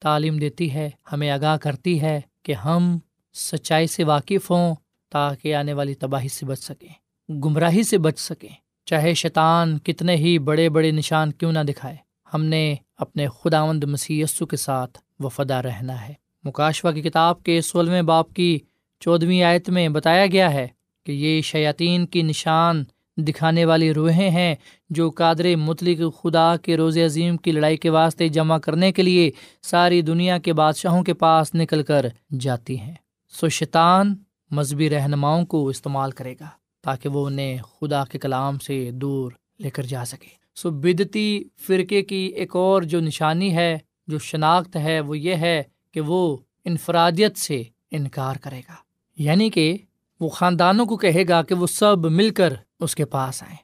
تعلیم 0.00 0.36
دیتی 0.36 0.74
ہے، 0.74 0.90
ہمیں 1.12 1.30
آگاہ 1.30 1.56
کرتی 1.56 2.00
ہے 2.00 2.20
کہ 2.42 2.52
ہم 2.52 2.98
سچائی 3.34 3.86
سے 3.86 4.04
واقف 4.04 4.50
ہوں 4.50 4.74
تاکہ 5.10 5.54
آنے 5.54 5.72
والی 5.72 5.94
تباہی 5.94 6.28
سے 6.28 6.46
بچ 6.46 6.58
سکیں، 6.58 7.32
گمراہی 7.32 7.82
سے 7.82 7.98
بچ 7.98 8.18
سکیں۔ 8.18 8.54
چاہے 8.84 9.14
شیطان 9.14 9.78
کتنے 9.78 10.16
ہی 10.16 10.38
بڑے 10.38 10.68
بڑے 10.68 10.90
نشان 10.90 11.32
کیوں 11.32 11.52
نہ 11.52 11.58
دکھائے، 11.58 11.96
ہم 12.34 12.44
نے 12.44 12.74
اپنے 12.96 13.26
خداوند 13.28 13.84
مسیسو 13.84 14.46
کے 14.46 14.56
ساتھ 14.56 14.98
وفدا 15.20 15.62
رہنا 15.62 16.08
ہے۔ 16.08 16.14
مکاشوا 16.44 16.92
کی 16.92 17.02
کتاب 17.02 17.42
کے 17.42 17.60
سولہویں 17.60 18.02
باپ 18.02 18.32
کی 18.32 18.58
چودھویں 19.00 19.42
آیت 19.42 19.70
میں 19.70 19.88
بتایا 19.88 20.26
گیا 20.26 20.52
ہے 20.52 20.68
کہ 21.06 21.12
یہ 21.12 21.40
شیاطین 21.40 22.06
کی 22.06 22.22
نشان 22.22 22.84
دکھانے 23.16 23.64
والی 23.64 23.94
روحیں 23.94 24.30
ہیں 24.30 24.54
جو 24.90 25.10
قادر 25.10 25.56
مطلق 25.56 26.22
خدا 26.22 26.56
کے 26.56 26.76
روز 26.76 26.98
عظیم 26.98 27.36
کی 27.36 27.52
لڑائی 27.52 27.76
کے 27.76 27.90
واسطے 27.90 28.28
جمع 28.28 28.58
کرنے 28.58 28.92
کے 28.92 29.02
لیے 29.02 29.30
ساری 29.62 30.02
دنیا 30.02 30.38
کے 30.38 30.52
بادشاہوں 30.52 31.04
کے 31.04 31.14
پاس 31.14 31.54
نکل 31.54 31.82
کر 31.82 32.06
جاتی 32.40 32.80
ہیں۔ 32.80 32.94
سو 33.40 33.48
شیطان 33.48 34.14
مذہبی 34.50 34.90
رہنماؤں 34.90 35.44
کو 35.44 35.68
استعمال 35.68 36.10
کرے 36.10 36.34
گا 36.40 36.48
تاکہ 36.82 37.08
وہ 37.08 37.26
انہیں 37.26 37.58
خدا 37.58 38.04
کے 38.04 38.18
کلام 38.18 38.58
سے 38.58 38.90
دور 38.90 39.32
لے 39.60 39.70
کر 39.70 39.82
جا 39.82 40.04
سکے۔ 40.04 40.28
سو 40.54 40.70
بدتی 40.70 41.44
فرقے 41.66 42.02
کی 42.02 42.32
ایک 42.36 42.56
اور 42.56 42.82
جو 42.82 43.00
نشانی 43.00 43.56
ہے، 43.56 43.78
جو 44.06 44.18
شناخت 44.18 44.76
ہے، 44.76 45.00
وہ 45.00 45.18
یہ 45.18 45.34
ہے 45.34 45.62
کہ 45.94 46.00
وہ 46.00 46.36
انفرادیت 46.64 47.36
سے 47.36 47.62
انکار 47.90 48.36
کرے 48.36 48.58
گا۔ 48.58 48.74
یعنی 49.16 49.50
کہ 49.50 49.76
وہ 50.20 50.28
خاندانوں 50.28 50.86
کو 50.86 50.96
کہے 50.96 51.28
گا 51.28 51.42
کہ 51.42 51.54
وہ 51.54 51.66
سب 51.66 52.06
مل 52.06 52.30
کر 52.30 52.52
اس 52.80 52.94
کے 52.94 53.04
پاس 53.04 53.42
آئیں۔ 53.42 53.56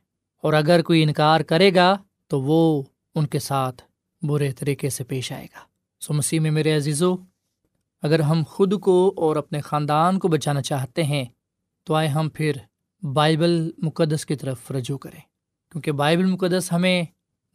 اور 0.42 0.52
اگر 0.52 0.82
کوئی 0.82 1.02
انکار 1.02 1.40
کرے 1.40 1.74
گا 1.74 1.96
تو 2.28 2.42
وہ 2.42 2.82
ان 3.14 3.26
کے 3.26 3.38
ساتھ 3.38 3.82
برے 4.22 4.52
طریقے 4.52 4.90
سے 4.90 5.04
پیش 5.04 5.32
آئے 5.32 5.44
گا۔ 5.44 5.60
سو 6.00 6.14
مسیح 6.14 6.40
میں 6.40 6.50
میرے 6.50 6.76
عزیزو، 6.76 7.16
اگر 8.02 8.20
ہم 8.20 8.42
خود 8.48 8.80
کو 8.80 9.14
اور 9.16 9.36
اپنے 9.36 9.60
خاندان 9.60 10.18
کو 10.18 10.28
بچانا 10.28 10.62
چاہتے 10.62 11.04
ہیں، 11.04 11.24
تو 11.84 11.94
آئے 11.94 12.08
ہم 12.08 12.28
پھر 12.34 12.52
بائبل 13.02 13.70
مقدس 13.78 14.26
کی 14.26 14.34
طرف 14.34 14.70
رجوع 14.70 14.98
کریں۔ 14.98 15.20
کیونکہ 15.72 15.92
بائبل 15.92 16.24
مقدس 16.24 16.72
ہمیں 16.72 17.04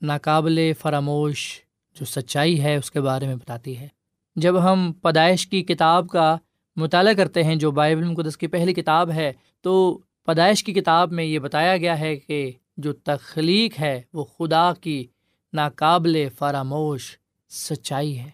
ناقابل 0.02 0.72
فراموش 0.80 1.62
جو 2.00 2.06
سچائی 2.06 2.64
ہے 2.64 2.76
اس 2.76 2.92
کے 2.92 3.02
بارے 3.02 3.28
میں 3.28 3.36
بتاتی 3.36 3.78
ہے۔ 3.78 3.88
جب 4.36 4.72
ہم 4.72 4.94
پیدائش 4.94 5.48
کی 5.48 5.64
کتاب 5.64 6.10
کا 6.10 6.38
مطالعہ 6.78 7.14
کرتے 7.14 7.44
ہیں 7.44 7.56
جو 7.56 7.72
بائبل 7.72 8.04
مقدس 8.04 8.38
کی 8.38 8.48
پہلی 8.48 8.74
کتاب 8.74 9.12
ہے، 9.12 9.34
تو 9.62 10.00
پیدائش 10.26 10.64
کی 10.64 10.74
کتاب 10.74 11.12
میں 11.12 11.24
یہ 11.24 11.40
بتایا 11.40 11.78
گیا 11.78 12.00
ہے 12.00 12.16
کہ 12.16 12.52
جو 12.78 12.94
تخلیق 12.94 13.80
ہے، 13.80 14.02
وہ 14.14 14.24
خدا 14.24 14.74
کی 14.74 15.08
ناقابل 15.54 16.28
فراموش 16.38 17.18
سچائی 17.50 18.20
ہے، 18.20 18.30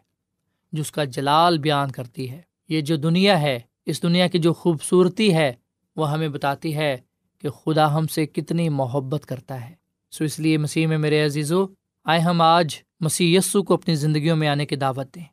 جو 0.74 0.82
اس 0.82 0.92
کا 0.92 1.04
جلال 1.04 1.58
بیان 1.58 1.92
کرتی 1.92 2.30
ہے۔ 2.30 2.42
یہ 2.70 2.82
جو 2.82 2.96
دنیا 2.96 3.42
ہے، 3.42 3.60
اس 3.86 4.04
دنیا 4.04 4.28
کی 4.28 4.40
جو 4.40 4.54
خوبصورتی 4.54 5.34
ہے، 5.34 5.54
وہ 5.96 6.12
ہمیں 6.12 6.28
بتاتی 6.28 6.76
ہے 6.76 6.98
کہ 7.42 7.50
خدا 7.50 7.98
ہم 7.98 8.08
سے 8.08 8.26
کتنی 8.26 8.70
محبت 8.70 9.26
کرتا 9.26 9.70
ہے۔ 9.70 9.74
سو 10.12 10.24
اس 10.24 10.40
لیے 10.40 10.58
مسیح 10.58 10.88
میں 10.88 10.98
میرے 10.98 11.26
عزیزو، 11.26 11.66
آئے 12.06 12.20
ہم 12.20 12.42
آج 12.42 12.76
مسیح 13.00 13.38
یسو 13.38 13.64
کو 13.64 13.74
اپنی 13.74 13.96
زندگیوں 13.96 14.36
میں 14.36 14.48
آنے 14.48 14.66
کی 14.66 14.76
دعوت 14.76 15.16
دیں۔ 15.16 15.24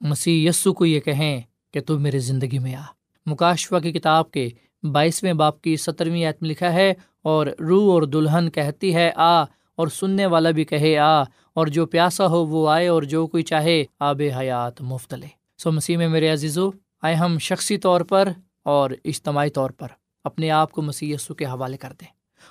مسیح 0.00 0.48
یسو 0.48 0.72
کو 0.72 0.86
یہ 0.86 1.00
کہیں 1.00 1.40
کہ 1.72 1.80
تو 1.80 1.98
میرے 1.98 2.18
زندگی 2.18 2.58
میں 2.58 2.74
آ۔ 2.74 2.82
مکاشفہ 3.26 3.76
کی 3.76 3.92
کتاب 3.92 4.30
کے 4.30 4.48
بائیسویں 4.92 5.32
باپ 5.32 5.62
کی 5.62 5.76
سترویں 5.76 6.24
میں 6.24 6.46
لکھا 6.46 6.72
ہے، 6.72 6.94
اور 7.22 7.46
روح 7.46 7.92
اور 7.92 8.02
دلہن 8.02 8.50
کہتی 8.50 8.94
ہے، 8.94 9.10
آ، 9.16 9.42
اور 9.76 9.88
سننے 9.88 10.26
والا 10.26 10.50
بھی 10.50 10.64
کہے، 10.64 10.98
آ، 10.98 11.22
اور 11.54 11.66
جو 11.66 11.86
پیاسا 11.86 12.26
ہو 12.26 12.46
وہ 12.46 12.70
آئے، 12.70 12.88
اور 12.88 13.02
جو 13.02 13.26
کوئی 13.26 13.42
چاہے، 13.42 13.84
آب 14.00 14.22
حیات 14.38 14.82
مفت 14.82 15.14
لے 15.14 15.26
سو 15.58 15.72
مسیح 15.72 15.96
میں 15.96 16.08
میرے 16.08 16.28
عزیزو، 16.28 16.70
آئے 17.02 17.14
ہم 17.14 17.38
شخصی 17.38 17.78
طور 17.78 18.00
پر 18.00 18.28
اور 18.62 18.90
اجتماعی 19.04 19.50
طور 19.50 19.70
پر 19.70 19.88
اپنے 20.24 20.50
آپ 20.50 20.72
کو 20.72 20.82
مسی 20.82 21.14
کے 21.38 21.44
حوالے 21.44 21.76
کر 21.76 21.92
دیں۔ 22.00 22.08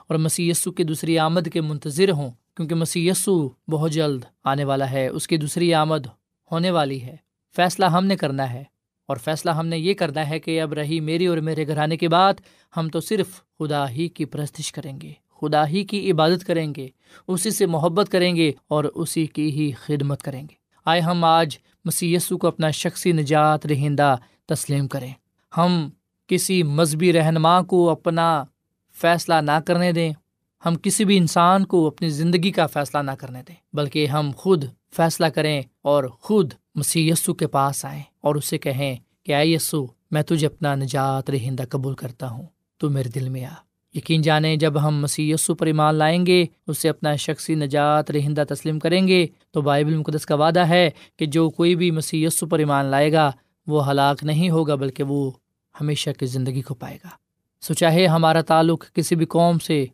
اور 0.07 0.17
مسی 0.17 0.51
کی 0.77 0.83
دوسری 0.83 1.19
آمد 1.19 1.47
کے 1.53 1.61
منتظر 1.61 2.11
ہوں، 2.11 2.31
کیونکہ 2.55 2.75
مسی 2.75 3.09
بہت 3.67 3.91
جلد 3.91 4.21
آنے 4.43 4.63
والا 4.63 4.91
ہے، 4.91 5.07
اس 5.07 5.27
کی 5.27 5.37
دوسری 5.37 5.73
آمد 5.73 6.07
ہونے 6.51 6.71
والی 6.71 7.01
ہے۔ 7.01 7.15
فیصلہ 7.55 7.85
ہم 7.85 8.05
نے 8.05 8.15
کرنا 8.15 8.53
ہے۔ 8.53 8.63
اور 9.11 9.17
فیصلہ 9.17 9.51
ہم 9.51 9.67
نے 9.67 9.77
یہ 9.77 9.93
کرنا 9.93 10.29
ہے 10.29 10.39
کہ 10.39 10.61
اب 10.61 10.73
رہی 10.73 10.99
میری 10.99 11.25
اور 11.27 11.37
میرے 11.37 11.67
گھر 11.67 11.77
آنے 11.77 11.97
کے 11.97 12.07
بعد 12.09 12.33
ہم 12.77 12.89
تو 12.89 12.99
صرف 12.99 13.27
خدا 13.59 13.89
ہی 13.89 14.07
کی 14.07 14.25
پرستش 14.25 14.71
کریں 14.71 15.01
گے، 15.01 15.11
خدا 15.41 15.67
ہی 15.67 15.83
کی 15.83 16.11
عبادت 16.11 16.45
کریں 16.45 16.73
گے، 16.77 16.87
اسی 17.27 17.51
سے 17.51 17.65
محبت 17.65 18.09
کریں 18.09 18.35
گے 18.35 18.51
اور 18.67 18.83
اسی 18.95 19.25
کی 19.25 19.49
ہی 19.51 19.71
خدمت 19.71 20.21
کریں 20.21 20.41
گے۔ 20.41 20.55
آئے 20.85 21.01
ہم 21.01 21.23
آج 21.23 21.57
مسی 21.85 22.15
کو 22.41 22.47
اپنا 22.47 22.71
شخصی 22.71 23.11
نجات 23.11 23.65
رہندہ 23.65 24.15
تسلیم 24.45 24.87
کریں۔ 24.87 25.13
ہم 25.57 25.89
کسی 26.27 26.63
مذہبی 26.63 27.13
رہنما 27.13 27.61
کو 27.61 27.89
اپنا 27.89 28.43
فیصلہ 29.01 29.35
نہ 29.41 29.59
کرنے 29.65 29.91
دیں، 29.91 30.11
ہم 30.65 30.75
کسی 30.83 31.05
بھی 31.05 31.17
انسان 31.17 31.65
کو 31.65 31.87
اپنی 31.87 32.09
زندگی 32.09 32.51
کا 32.51 32.67
فیصلہ 32.67 33.01
نہ 33.01 33.11
کرنے 33.11 33.41
دیں، 33.47 33.55
بلکہ 33.73 34.07
ہم 34.07 34.31
خود 34.35 34.65
فیصلہ 34.95 35.25
کریں 35.25 35.61
اور 35.81 36.03
خود 36.19 36.53
مسیح 36.75 37.11
یسو 37.11 37.33
کے 37.33 37.47
پاس 37.47 37.85
آئیں 37.85 38.01
اور 38.21 38.35
اسے 38.35 38.57
کہیں 38.57 38.95
کہ 39.23 39.33
آئے 39.33 39.47
یسو، 39.47 39.85
میں 40.11 40.21
تجھے 40.21 40.47
اپنا 40.47 40.75
نجات 40.75 41.29
رہندہ 41.29 41.63
قبول 41.69 41.93
کرتا 41.93 42.29
ہوں، 42.29 42.45
تو 42.77 42.89
میرے 42.89 43.09
دل 43.09 43.29
میں 43.29 43.45
آ۔ 43.45 43.53
یقین 43.93 44.21
جانیں، 44.21 44.55
جب 44.55 44.87
ہم 44.87 45.01
مسیح 45.01 45.33
یسو 45.33 45.55
پر 45.55 45.65
ایمان 45.65 45.95
لائیں 45.95 46.25
گے، 46.25 46.45
اسے 46.67 46.89
اپنا 46.89 47.15
شخصی 47.15 47.55
نجات 47.55 48.11
رہندہ 48.11 48.43
تسلیم 48.49 48.79
کریں 48.79 49.07
گے، 49.07 49.27
تو 49.51 49.61
بائبل 49.61 49.95
مقدس 49.95 50.25
کا 50.25 50.35
وعدہ 50.35 50.59
ہے 50.59 50.89
کہ 51.17 51.25
جو 51.25 51.49
کوئی 51.49 51.75
بھی 51.75 51.91
مسیح 51.91 52.27
یسو 52.27 52.47
پر 52.47 52.59
ایمان 52.59 52.85
لائے 52.85 53.11
گا، 53.11 53.31
وہ 53.67 53.91
ہلاک 53.91 54.23
نہیں 54.23 54.49
ہوگا، 54.49 54.75
بلکہ 54.75 55.03
وہ 55.03 55.31
ہمیشہ 55.81 56.09
کی 56.19 56.25
زندگی 56.25 56.61
کو 56.61 56.73
پائے 56.73 56.97
گا۔ 57.03 57.09
سو 57.61 57.73
چاہے 57.73 58.07
ہمارا 58.07 58.41
تعلق 58.41 58.93
کسی 58.93 59.15
بھی 59.15 59.25
قوم 59.25 59.59
سے، 59.59 59.85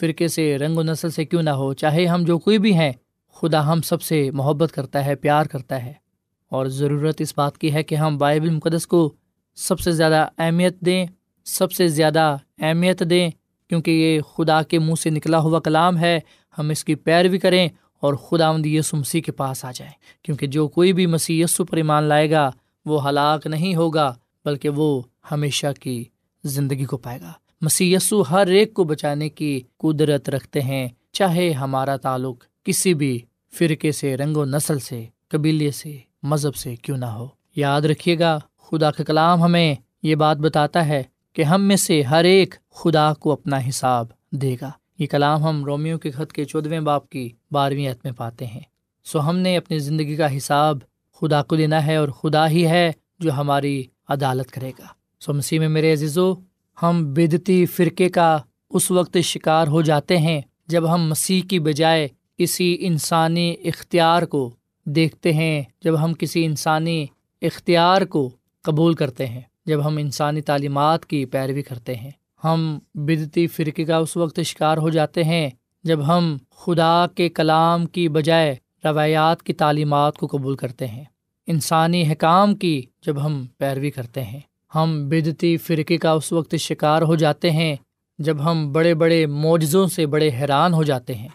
فرقے 0.00 0.28
سے، 0.28 0.58
رنگ 0.58 0.78
و 0.78 0.82
نسل 0.82 1.10
سے 1.10 1.24
کیوں 1.24 1.42
نہ 1.42 1.50
ہو، 1.50 1.72
چاہے 1.72 2.06
ہم 2.06 2.24
جو 2.24 2.38
کوئی 2.38 2.58
بھی 2.58 2.74
ہیں، 2.74 2.92
خدا 3.34 3.72
ہم 3.72 3.82
سب 3.82 4.02
سے 4.02 4.30
محبت 4.30 4.72
کرتا 4.72 5.04
ہے، 5.04 5.14
پیار 5.14 5.46
کرتا 5.46 5.84
ہے۔ 5.84 6.03
اور 6.50 6.66
ضرورت 6.66 7.20
اس 7.20 7.32
بات 7.36 7.58
کی 7.58 7.72
ہے 7.72 7.82
کہ 7.82 7.94
ہم 7.94 8.18
بائبل 8.18 8.50
مقدس 8.50 8.86
کو 8.86 9.14
سب 9.54 9.80
سے 9.80 9.92
زیادہ 9.92 10.28
اہمیت 10.38 10.80
دیں، 10.80 11.06
سب 11.44 11.72
سے 11.72 11.88
زیادہ 11.88 12.36
اہمیت 12.58 13.02
دیں، 13.10 13.30
کیونکہ 13.68 13.90
یہ 13.90 14.20
خدا 14.20 14.62
کے 14.62 14.78
منہ 14.78 14.94
سے 14.94 15.10
نکلا 15.10 15.38
ہوا 15.38 15.60
کلام 15.60 15.98
ہے۔ 15.98 16.20
ہم 16.58 16.70
اس 16.70 16.84
کی 16.84 16.94
پیروی 16.94 17.38
کریں 17.38 17.68
اور 18.00 18.14
خدا 18.14 18.52
مند 18.52 18.66
یسو 18.66 18.96
مسیح 18.96 19.20
کے 19.20 19.32
پاس 19.32 19.64
آ 19.64 19.70
جائیں، 19.74 19.92
کیونکہ 20.22 20.46
جو 20.46 20.68
کوئی 20.68 20.92
بھی 20.92 21.06
مسیح 21.06 21.44
یسو 21.44 21.64
پر 21.64 21.76
ایمان 21.76 22.02
لائے 22.02 22.30
گا، 22.30 22.50
وہ 22.86 23.08
ہلاک 23.08 23.46
نہیں 23.46 23.74
ہوگا، 23.74 24.14
بلکہ 24.44 24.68
وہ 24.68 25.02
ہمیشہ 25.30 25.66
کی 25.80 26.04
زندگی 26.44 26.84
کو 26.84 26.96
پائے 26.96 27.20
گا۔ 27.20 27.32
مسی 27.60 27.96
ہر 28.30 28.46
ایک 28.46 28.74
کو 28.74 28.84
بچانے 28.84 29.28
کی 29.28 29.60
قدرت 29.78 30.28
رکھتے 30.28 30.60
ہیں، 30.60 30.88
چاہے 31.12 31.52
ہمارا 31.52 31.96
تعلق 31.96 32.44
کسی 32.64 32.94
بھی 32.94 33.18
فرقے 33.52 33.92
سے، 33.92 34.16
رنگ 34.16 34.36
و 34.36 34.44
نسل 34.44 34.78
سے، 34.78 35.04
قبیلے 35.28 35.70
سے 35.70 35.98
مذہب 36.24 36.54
سے 36.54 36.76
کیوں 36.76 36.96
نہ 36.96 37.04
ہو۔ 37.04 37.28
یاد 37.56 37.80
رکھیے 37.80 38.18
گا، 38.18 38.38
خدا 38.58 38.90
کا 38.90 39.04
کلام 39.04 39.42
ہمیں 39.42 39.74
یہ 40.02 40.14
بات 40.14 40.36
بتاتا 40.36 40.86
ہے 40.86 41.02
کہ 41.32 41.42
ہم 41.42 41.62
میں 41.62 41.76
سے 41.76 42.02
ہر 42.02 42.24
ایک 42.24 42.54
خدا 42.70 43.14
کو 43.14 43.32
اپنا 43.32 43.58
حساب 43.68 44.06
دے 44.32 44.56
گا۔ 44.60 44.70
یہ 44.98 45.06
کلام 45.06 45.42
ہم 45.42 45.64
رومیو 45.64 45.98
کے 45.98 46.10
خط 46.10 46.32
کے 46.32 46.44
چودھویں 46.44 46.80
باپ 46.80 47.08
کی 47.08 47.28
بارہویں 47.50 47.88
عت 47.88 48.04
میں 48.04 48.12
پاتے 48.12 48.46
ہیں۔ 48.46 48.60
سو 49.04 49.28
ہم 49.28 49.36
نے 49.36 49.56
اپنی 49.56 49.78
زندگی 49.78 50.16
کا 50.16 50.36
حساب 50.36 50.78
خدا 51.20 51.42
کو 51.42 51.56
دینا 51.56 51.86
ہے 51.86 51.96
اور 51.96 52.08
خدا 52.08 52.48
ہی 52.48 52.66
ہے 52.66 52.92
جو 53.18 53.32
ہماری 53.32 53.84
عدالت 54.08 54.50
کرے 54.50 54.70
گا۔ 54.78 54.86
سو 55.20 55.34
مسیح 55.34 55.58
میں 55.58 55.68
میرے 55.68 55.92
عزیزو، 55.92 56.34
ہم 56.82 57.14
بدتی 57.14 57.66
فرقے 57.66 58.08
کا 58.08 58.38
اس 58.70 58.90
وقت 58.90 59.18
شکار 59.22 59.66
ہو 59.66 59.82
جاتے 59.82 60.18
ہیں 60.18 60.40
جب 60.66 60.94
ہم 60.94 61.08
مسیح 61.08 61.42
کی 61.48 61.58
بجائے 61.58 62.08
کسی 62.38 62.76
انسانی 62.80 63.54
اختیار 63.64 64.22
کو 64.22 64.54
دیکھتے 64.84 65.32
ہیں 65.32 65.62
جب 65.82 66.04
ہم 66.04 66.14
کسی 66.14 66.44
انسانی 66.44 67.06
اختیار 67.42 68.02
کو 68.02 68.30
قبول 68.62 68.94
کرتے 68.94 69.26
ہیں، 69.26 69.40
جب 69.66 69.86
ہم 69.86 69.96
انسانی 69.96 70.40
تعلیمات 70.40 71.06
کی 71.06 71.24
پیروی 71.24 71.62
کرتے 71.62 71.94
ہیں۔ 71.94 72.10
ہم 72.44 72.78
بدتی 72.94 73.46
فرقے 73.46 73.84
کا 73.84 73.96
اس 73.96 74.16
وقت 74.16 74.40
شکار 74.40 74.76
ہو 74.76 74.88
جاتے 74.88 75.24
ہیں 75.24 75.50
جب 75.84 76.06
ہم 76.06 76.36
خدا 76.50 77.06
کے 77.14 77.28
کلام 77.28 77.86
کی 77.86 78.08
بجائے 78.08 78.56
روایات 78.84 79.42
کی 79.42 79.52
تعلیمات 79.52 80.18
کو 80.18 80.26
قبول 80.26 80.56
کرتے 80.56 80.86
ہیں۔ 80.86 81.04
انسانی 81.46 82.12
حکام 82.12 82.54
کی 82.54 82.82
جب 83.06 83.26
ہم 83.26 83.46
پیروی 83.58 83.90
کرتے 83.90 84.24
ہیں۔ 84.24 84.40
ہم 84.74 85.08
بدتی 85.08 85.56
فرقے 85.56 85.96
کا 85.96 86.10
اس 86.10 86.32
وقت 86.32 86.56
شکار 86.56 87.02
ہو 87.02 87.14
جاتے 87.14 87.50
ہیں 87.50 87.76
جب 88.18 88.50
ہم 88.50 88.72
بڑے 88.72 88.94
بڑے 88.94 89.26
معجزوں 89.26 89.86
سے 89.86 90.06
بڑے 90.06 90.28
حیران 90.28 90.74
ہو 90.74 90.82
جاتے 90.82 91.14
ہیں۔ 91.14 91.28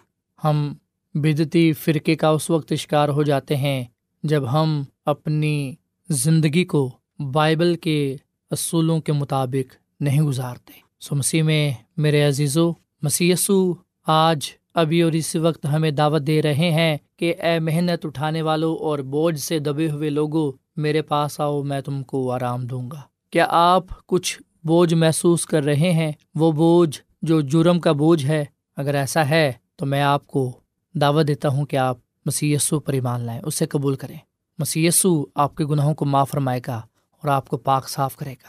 ہم 0.43 0.73
بدتی 1.13 1.73
فرقے 1.73 2.15
کا 2.15 2.27
اس 2.27 2.49
وقت 2.49 2.73
شکار 2.73 3.09
ہو 3.09 3.23
جاتے 3.23 3.55
ہیں 3.55 3.83
جب 4.23 4.53
ہم 4.53 4.83
اپنی 5.05 5.75
زندگی 6.09 6.65
کو 6.65 6.91
بائبل 7.31 7.75
کے 7.75 8.15
اصولوں 8.51 8.99
کے 8.99 9.11
مطابق 9.11 10.01
نہیں 10.01 10.21
گزارتے۔ 10.21 10.73
سو 10.99 11.15
مسیح 11.15 11.43
میں 11.43 11.71
میرے 11.97 12.21
عزیز 12.21 12.57
و 12.57 12.71
مسیسو 13.01 13.73
آج، 14.07 14.39
ابھی 14.75 15.01
اور 15.01 15.11
اس 15.11 15.35
وقت 15.35 15.65
ہمیں 15.73 15.91
دعوت 15.91 16.21
دے 16.27 16.41
رہے 16.41 16.71
ہیں 16.71 16.97
کہ 17.17 17.35
اے 17.41 17.59
محنت 17.59 18.05
اٹھانے 18.05 18.41
والوں 18.41 18.75
اور 18.75 18.99
بوجھ 18.99 19.39
سے 19.39 19.59
دبے 19.59 19.91
ہوئے 19.91 20.09
لوگوں، 20.09 20.51
میرے 20.75 21.01
پاس 21.01 21.39
آؤ، 21.39 21.63
میں 21.63 21.81
تم 21.81 22.03
کو 22.03 22.31
آرام 22.31 22.65
دوں 22.65 22.91
گا۔ 22.91 23.01
کیا 23.31 23.45
آپ 23.49 24.07
کچھ 24.07 24.41
بوجھ 24.63 24.93
محسوس 24.93 25.45
کر 25.45 25.63
رہے 25.63 25.91
ہیں؟ 25.91 26.11
وہ 26.35 26.51
بوجھ 26.51 26.99
جو 27.21 27.41
جرم 27.41 27.79
کا 27.79 27.91
بوجھ 27.91 28.25
ہے، 28.25 28.45
اگر 28.77 28.95
ایسا 28.95 29.29
ہے 29.29 29.51
تو 29.75 29.85
میں 29.85 30.01
آپ 30.01 30.27
کو 30.27 30.59
دعوت 31.01 31.27
دیتا 31.27 31.49
ہوں 31.49 31.65
کہ 31.65 31.75
آپ 31.77 31.97
مسی 32.25 32.55
پر 32.85 32.93
ایمان 32.93 33.21
لائیں، 33.21 33.41
اسے 33.41 33.65
قبول 33.65 33.95
کریں۔ 33.95 34.17
مسی 34.57 34.89
آپ 35.35 35.55
کے 35.55 35.65
گناہوں 35.65 35.95
کو 35.95 36.05
معاف 36.05 36.29
فرمائے 36.29 36.59
گا 36.67 36.77
اور 37.11 37.27
آپ 37.27 37.47
کو 37.47 37.57
پاک 37.57 37.89
صاف 37.89 38.15
کرے 38.15 38.33
گا۔ 38.33 38.47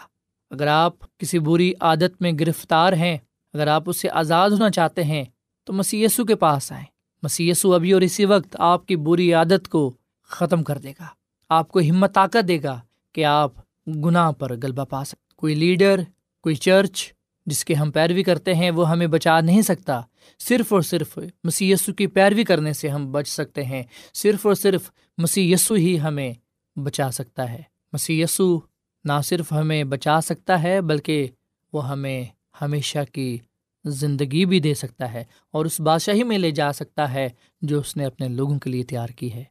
اگر 0.50 0.66
آپ 0.66 1.18
کسی 1.18 1.38
بری 1.38 1.72
عادت 1.80 2.22
میں 2.22 2.32
گرفتار 2.32 2.92
ہیں، 2.92 3.18
اگر 3.54 3.66
آپ 3.66 3.82
اس 3.86 4.00
سے 4.00 4.10
آزاد 4.10 4.50
ہونا 4.50 4.70
چاہتے 4.70 5.04
ہیں، 5.04 5.24
تو 5.64 5.72
مسی 5.72 6.06
کے 6.28 6.34
پاس 6.34 6.72
آئیں۔ 6.72 6.84
مسی 7.22 7.52
ابھی 7.64 7.92
اور 7.92 8.00
اسی 8.00 8.24
وقت 8.24 8.56
آپ 8.58 8.86
کی 8.86 8.96
بری 8.96 9.32
عادت 9.32 9.68
کو 9.68 9.92
ختم 10.24 10.64
کر 10.64 10.78
دے 10.78 10.90
گا۔ 10.90 11.06
آپ 11.48 11.68
کو 11.68 11.78
ہمت، 11.78 12.14
طاقت 12.14 12.48
دے 12.48 12.62
گا 12.62 12.80
کہ 13.12 13.24
آپ 13.24 13.52
گناہ 13.86 14.32
پر 14.32 14.52
غلبہ 14.62 14.84
پا 14.84 15.04
سکتے 15.04 15.34
کوئی 15.36 15.54
لیڈر، 15.54 16.00
کوئی 16.42 16.54
چرچ 16.54 17.12
جس 17.46 17.64
کے 17.64 17.74
ہم 17.74 17.90
پیروی 17.90 18.22
کرتے 18.22 18.54
ہیں، 18.54 18.70
وہ 18.70 18.90
ہمیں 18.90 19.06
بچا 19.06 19.40
نہیں 19.40 19.62
سکتا۔ 19.62 20.00
صرف 20.38 20.72
اور 20.72 20.82
صرف 20.82 21.18
مسی 21.44 21.70
یسو 21.70 21.92
کی 21.92 22.06
پیروی 22.06 22.44
کرنے 22.44 22.72
سے 22.72 22.88
ہم 22.88 23.12
بچ 23.12 23.28
سکتے 23.28 23.64
ہیں۔ 23.64 23.82
صرف 24.14 24.46
اور 24.46 24.54
صرف 24.54 24.90
مسی 25.18 25.52
یسو 25.52 25.74
ہی 25.74 26.00
ہمیں 26.00 26.32
بچا 26.76 27.10
سکتا 27.10 27.52
ہے۔ 27.52 27.62
مسی 27.92 28.20
یسو 28.20 28.60
نہ 29.04 29.12
صرف 29.24 29.52
ہمیں 29.52 29.84
بچا 29.84 30.20
سکتا 30.20 30.62
ہے، 30.62 30.80
بلکہ 30.80 31.26
وہ 31.72 31.88
ہمیں 31.88 32.24
ہمیشہ 32.62 32.98
کی 33.12 33.38
زندگی 33.84 34.44
بھی 34.44 34.60
دے 34.60 34.74
سکتا 34.74 35.12
ہے 35.12 35.24
اور 35.50 35.64
اس 35.64 35.80
بادشاہی 35.80 36.22
میں 36.22 36.38
لے 36.38 36.50
جا 36.50 36.72
سکتا 36.72 37.12
ہے 37.12 37.28
جو 37.62 37.80
اس 37.80 37.96
نے 37.96 38.04
اپنے 38.04 38.28
لوگوں 38.28 38.58
کے 38.58 38.70
لیے 38.70 38.82
تیار 38.82 39.08
کی 39.08 39.32
ہے۔ 39.32 39.44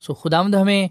سو 0.00 0.14
خدا 0.14 0.42
مد 0.42 0.54
ہمیں 0.54 0.88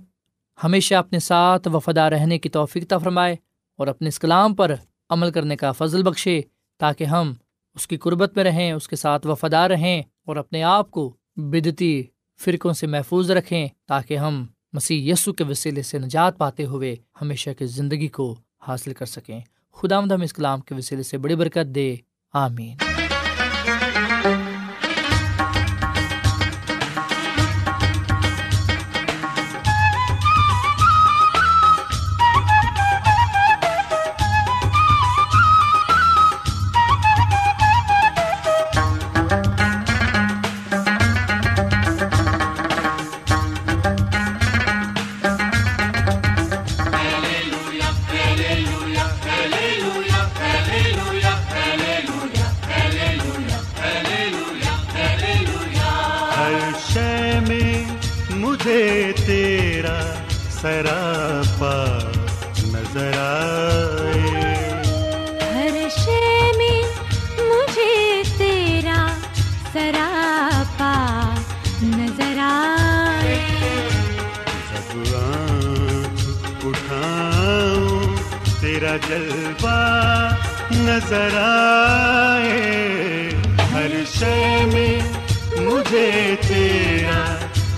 ہمیشہ 0.63 0.95
اپنے 0.95 1.19
ساتھ 1.19 1.67
وفادہ 1.67 2.01
رہنے 2.01 2.39
کی 2.39 2.49
توفیق 2.49 2.93
فرمائے 3.03 3.35
اور 3.77 3.87
اپنے 3.87 4.07
اس 4.07 4.19
کلام 4.19 4.55
پر 4.55 4.75
عمل 5.09 5.31
کرنے 5.31 5.55
کا 5.55 5.71
فضل 5.71 6.03
بخشے 6.03 6.41
تاکہ 6.77 7.03
ہم 7.03 7.33
اس 7.75 7.87
کی 7.87 7.97
قربت 7.97 8.35
میں 8.35 8.43
رہیں، 8.43 8.71
اس 8.71 8.87
کے 8.87 8.95
ساتھ 8.95 9.27
وفادار 9.27 9.69
رہیں 9.69 10.03
اور 10.25 10.35
اپنے 10.35 10.63
آپ 10.63 10.91
کو 10.91 11.15
بدتی 11.35 12.03
فرقوں 12.39 12.73
سے 12.73 12.87
محفوظ 12.87 13.31
رکھیں 13.31 13.67
تاکہ 13.87 14.17
ہم 14.17 14.45
مسیح 14.73 15.13
یسو 15.13 15.33
کے 15.33 15.43
وسیلے 15.43 15.81
سے 15.81 15.99
نجات 15.99 16.37
پاتے 16.37 16.65
ہوئے 16.65 16.95
ہمیشہ 17.21 17.49
کی 17.57 17.65
زندگی 17.65 18.07
کو 18.07 18.35
حاصل 18.67 18.93
کر 18.93 19.05
سکیں۔ 19.05 19.41
خدا 19.73 19.99
مدم 19.99 20.21
اس 20.21 20.33
کلام 20.33 20.61
کے 20.61 20.75
وسیلے 20.75 21.03
سے 21.03 21.17
بڑی 21.17 21.35
برکت 21.35 21.75
دے۔ 21.75 21.95
آمین۔ 22.33 22.77
ہر 83.89 84.03
شے 84.05 84.65
میں 84.71 84.99
مجھے 85.57 86.35
تیرا 86.47 87.23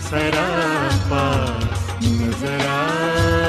سراپا 0.10 1.24
نظر 2.02 2.65
آ 2.69 3.41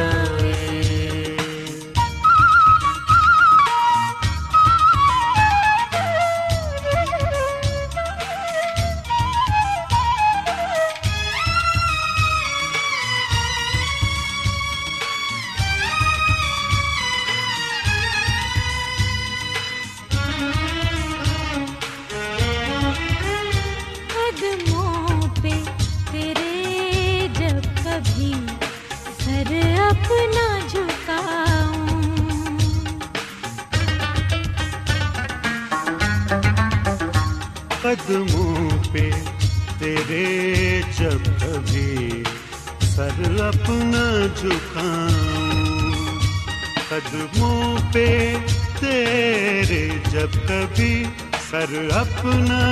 قدموں 47.04 47.76
پہ، 47.92 48.36
تیرے 48.80 49.88
جب 50.10 50.30
کبھی 50.48 51.04
سر 51.50 51.70
اپنا 51.90 52.62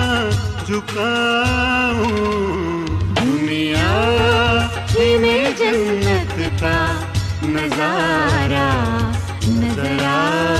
جھکاؤں۔ 0.67 2.09
دنیا 3.17 3.91
میں 5.21 5.51
جنت 5.59 6.61
کا 6.61 6.79
نظارہ 7.43 8.69
نظر 9.49 10.05
آئے 10.05 10.60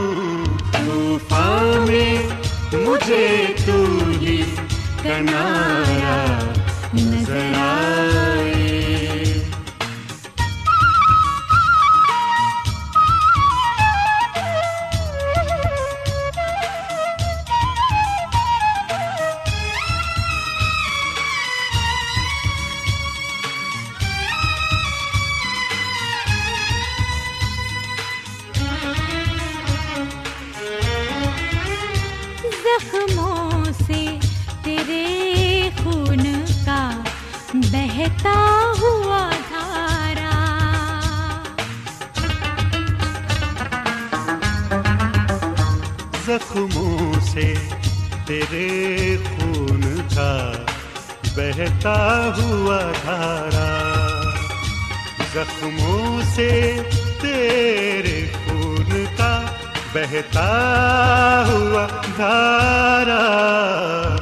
تیرے 48.49 49.17
خون 49.17 50.01
کا 50.15 50.51
بہتا 51.35 52.29
ہوا 52.37 52.91
دھارا۔ 53.05 53.67
زخموں 55.33 56.21
سے 56.35 56.81
تیرے 57.21 58.25
خون 58.45 59.05
کا 59.17 59.41
بہتا 59.93 60.47
ہوا 61.47 61.87
دھارا۔ 62.17 63.21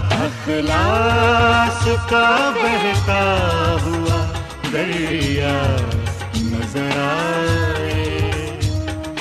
اخلاص 0.09 1.87
کا 2.09 2.51
بہتا 2.55 3.21
ہوا 3.81 4.25
دریا 4.73 5.75
نظر 6.35 6.99
آئے۔ 6.99 8.19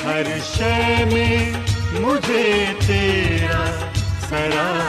ہر 0.04 0.38
شے 0.56 1.04
میں 1.12 1.52
مجھے 1.92 2.64
تیرا 2.86 3.64
سراپا 4.28 4.87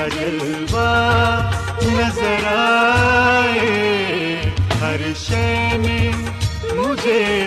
تیرا 0.00 0.08
جلوہ 0.10 0.84
نظر 1.84 2.46
آئے 2.48 3.70
ہر 4.80 5.00
شے 5.16 5.76
میں 5.78 6.10
مجھے 6.74 7.46